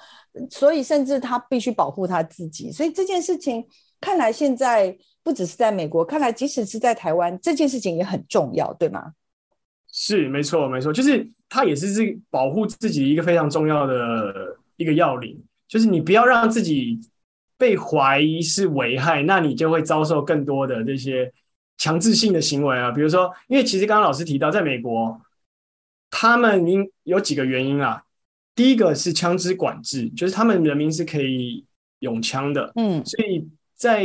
[0.49, 2.71] 所以甚至他必须保护他自己。
[2.71, 3.65] 所以这件事情
[4.01, 9.13] 看来现在不只是在美国，看来即使是在台湾，这件事情也很重要，对吗？
[9.91, 15.41] 是，没错，没错，就是他也是这保护自己一个非常重要的一个要领。
[15.67, 16.99] 就是你不要让自己
[17.57, 21.31] 被怀疑是危害，那你就会遭受更多的这些
[21.77, 22.91] 强制性的行为啊。
[22.91, 25.21] 比如说，因为其实刚刚老师提到，在美国，
[26.09, 28.03] 他们因有几个原因啊。
[28.55, 31.63] 第一个是枪支管制，就是他们人民是可以
[31.99, 34.03] 用枪的，嗯，所以在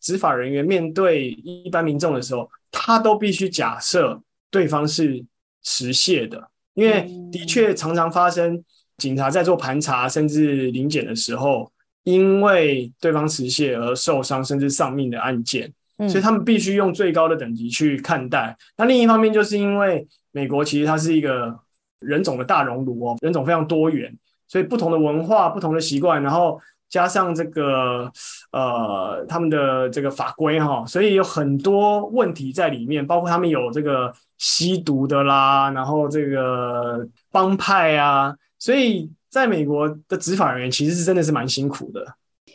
[0.00, 5.24] 执法人员面对一般民众的时候，他都必须假设对方是
[5.62, 8.64] 持械的，因为的确常常发生。
[8.96, 11.68] 警察在做盘查甚至临检的时候，
[12.04, 18.56] 因为对方持械而受伤甚至丧命的案件，所以他们必须用最高的等级去看待。
[18.76, 21.58] 那另一方面，就是因为美国其实它是一个
[22.00, 24.16] 人种的大熔炉哦，人种非常多元，
[24.48, 28.10] 所以不同的文化、不同的习惯，然后加上这个
[28.52, 38.34] 呃他们的这个法规哈，所以有很多问题在里面，包括他们有这个吸毒的啦，然后这个帮派啊。
[38.56, 42.02] 所以，在美国的执法人员其实是真的是蛮辛苦的，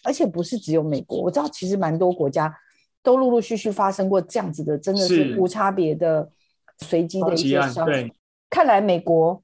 [0.03, 2.51] 而且不是只有美国，我知道其实蛮多国家
[3.01, 6.29] 都陆陆续续发生过这样子的，真的是无差别的
[6.79, 7.85] 随机的一些伤。
[7.85, 8.11] 对，
[8.49, 9.41] 看来美国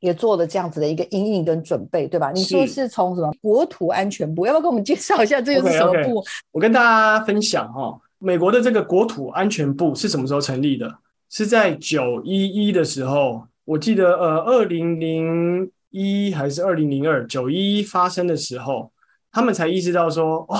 [0.00, 2.32] 也做了这样子的一个阴影跟准备，对吧？
[2.32, 4.46] 你说是从什么国土安全部？
[4.46, 6.40] 要不要跟我们介绍一下这个是什么部？Okay, okay.
[6.52, 10.98] 我跟大家分享哈，美国的这个国土安全部是什么时候成立的？
[11.28, 13.46] 是在九一一的时候。
[13.66, 18.90] 我记得，呃，二零零一还是二零零二，九一一发生的时候，
[19.30, 20.58] 他们才意识到说，哦，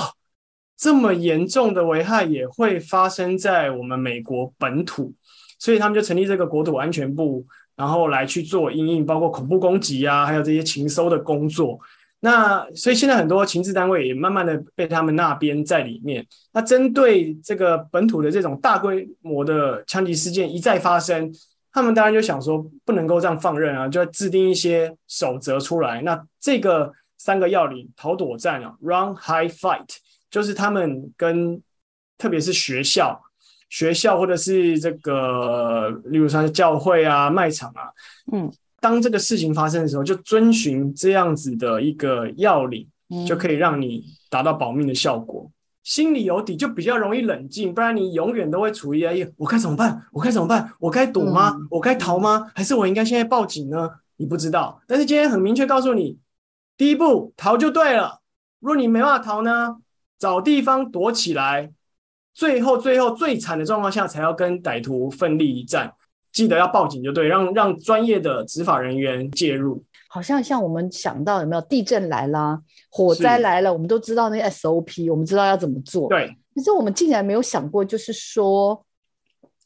[0.80, 5.12] 这么严重的危害也会发生在我们美国本土，
[5.58, 7.44] 所以他们就成立这个国土安全部，
[7.76, 11.78] 然后来去做因应，包括恐怖攻击啊，还有这些情搜的工作。
[12.20, 16.26] 那所以现在很多情治单位也慢慢的被他们那边在里面。
[16.54, 21.30] 那针对这个本土的这种大规模的枪击事件一再发生。
[21.72, 26.02] 他们当然就想说，不能够这样放任啊，就要制定一些守则出来。
[26.02, 29.86] 那这个三个要领：逃躲战啊，run, hide, fight，
[30.30, 31.60] 就是他们跟
[32.16, 33.20] 特别是学校、
[33.68, 37.90] 学校或者是这个，例如说教会啊、卖场啊，
[38.32, 38.50] 嗯，
[38.80, 42.86] 当这个事情发生的时候，就遵循这样子的一个要领，
[43.26, 45.50] 就可以让你达到保命的效果。
[45.82, 47.72] 心里有底，就比较容易冷静。
[47.74, 50.06] 不然你永远都会处于哎，我该怎么办？
[50.12, 50.70] 我该怎么办？
[50.78, 51.56] 我该躲吗？
[51.58, 52.50] 嗯、我该逃吗？
[52.54, 53.88] 还是我应该现在报警呢？
[54.16, 54.80] 你不知道。
[54.86, 56.18] 但是今天很明确告诉你，
[56.76, 58.20] 第一步逃就对了。
[58.60, 59.78] 如果你没办法逃呢，
[60.20, 61.72] 找地方躲起来。
[62.32, 65.92] 最后，最后最惨的状况下，才要跟歹徒奋力一战。
[66.30, 69.82] 记得要报警就对，让让专业的执法人员介入。
[70.08, 76.08] 好像像我们想到有没有地震来啦、火灾来了，我们都知道那个 SOP，我们知道要怎么做。
[76.08, 78.84] 对，可是我们竟然没有想过，就是说。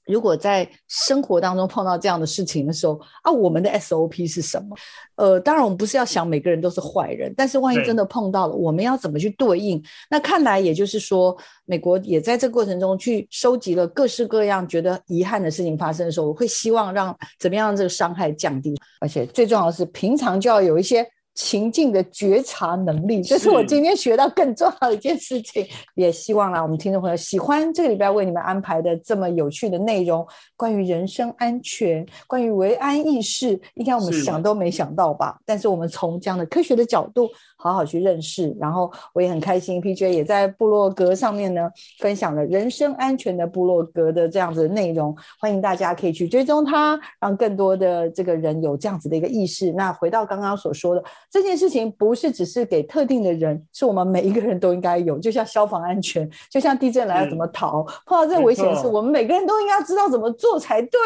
[0.06, 4.76] 如果在生活当中碰到这样的事情的时候啊，我们的 SOP 是什么？
[5.16, 9.82] 呃，当然我们不是要想每个人都是坏人，但是万一真的碰到了，我们要怎么去对应？
[10.10, 21.06] 那看来也就是说，美国也在这个过程中去收集了各式各样觉得遗憾的事情发生的时候，我会希望让怎么样让这个伤害降低，而且最重要的是平常就要有一些。
[21.34, 25.66] 情境的觉察能力，这是我今天学到更重要的一件事情。
[25.96, 30.24] 也希望啦，我们听众朋友喜欢这个礼拜为你们安排的这么有趣的内容，
[30.56, 35.36] 关于人身安全，关于维安意识，应该我们想都没想到吧？
[35.44, 41.68] 但是我们从这样的科学的角度好好去认识，然后我也很开心，PJ 也在部落格上面呢
[41.98, 49.72] 分享了人身安全的部落格的这样子的内容，欢迎大家可以去追踪它，让更多的这个人有这样子的一个意识。
[49.72, 51.02] 那回到刚刚所说的。
[51.34, 55.18] 这件事情不是只是给特定的人，是我们每一个人都应该有。
[55.18, 61.00] 就像消防安全，就像地震来了怎么逃，嗯、碰到这个危险的事，我们每个人都应该知道怎么做才对。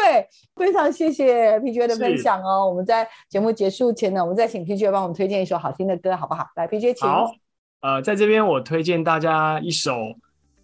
[0.55, 2.69] 非常谢谢 PJ 的分享哦。
[2.69, 6.45] 我们在节目结束前呢，我们再请 PJ 帮我们推荐一首好听的歌，好不好？
[6.57, 7.09] 来，PJ，请。
[7.09, 7.31] 好，
[7.81, 9.95] 呃，在这边我推荐大家一首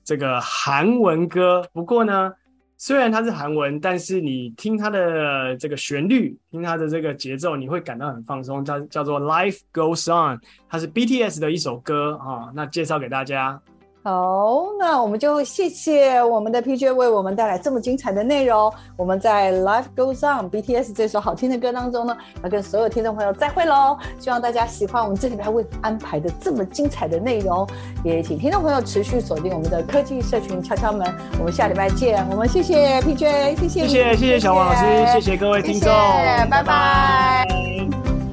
[0.03, 1.68] 这个韩文歌。
[1.74, 2.34] 不过呢。
[2.78, 8.63] 虽然它是韩文，但是你听它的这个旋律，听它的这个节奏，你会感到很放松。
[8.65, 10.38] 叫叫做《Life Goes On》，
[10.69, 12.51] 它是 BTS 的一首歌啊。
[12.53, 13.61] 那介绍给大家。
[14.06, 18.72] 好，那我们就谢谢我们的 PJ 为我们带来这么精彩的内容。
[18.95, 23.97] 我们在《Life Goes On》BTS 这首好听的歌当中呢，要跟所有听众朋友再会喽。
[24.20, 27.68] 希望大家喜欢我们这礼拜为安排的这么精彩的内容，
[28.03, 31.12] 也请听众朋友持续锁定我们的科技社群敲敲门。
[31.39, 32.24] 我们下礼拜见。
[32.30, 36.64] 我们谢谢 PJ，谢谢，谢谢谢谢小王老师，谢谢各位听众，谢谢，拜拜。
[36.64, 38.24] 拜拜。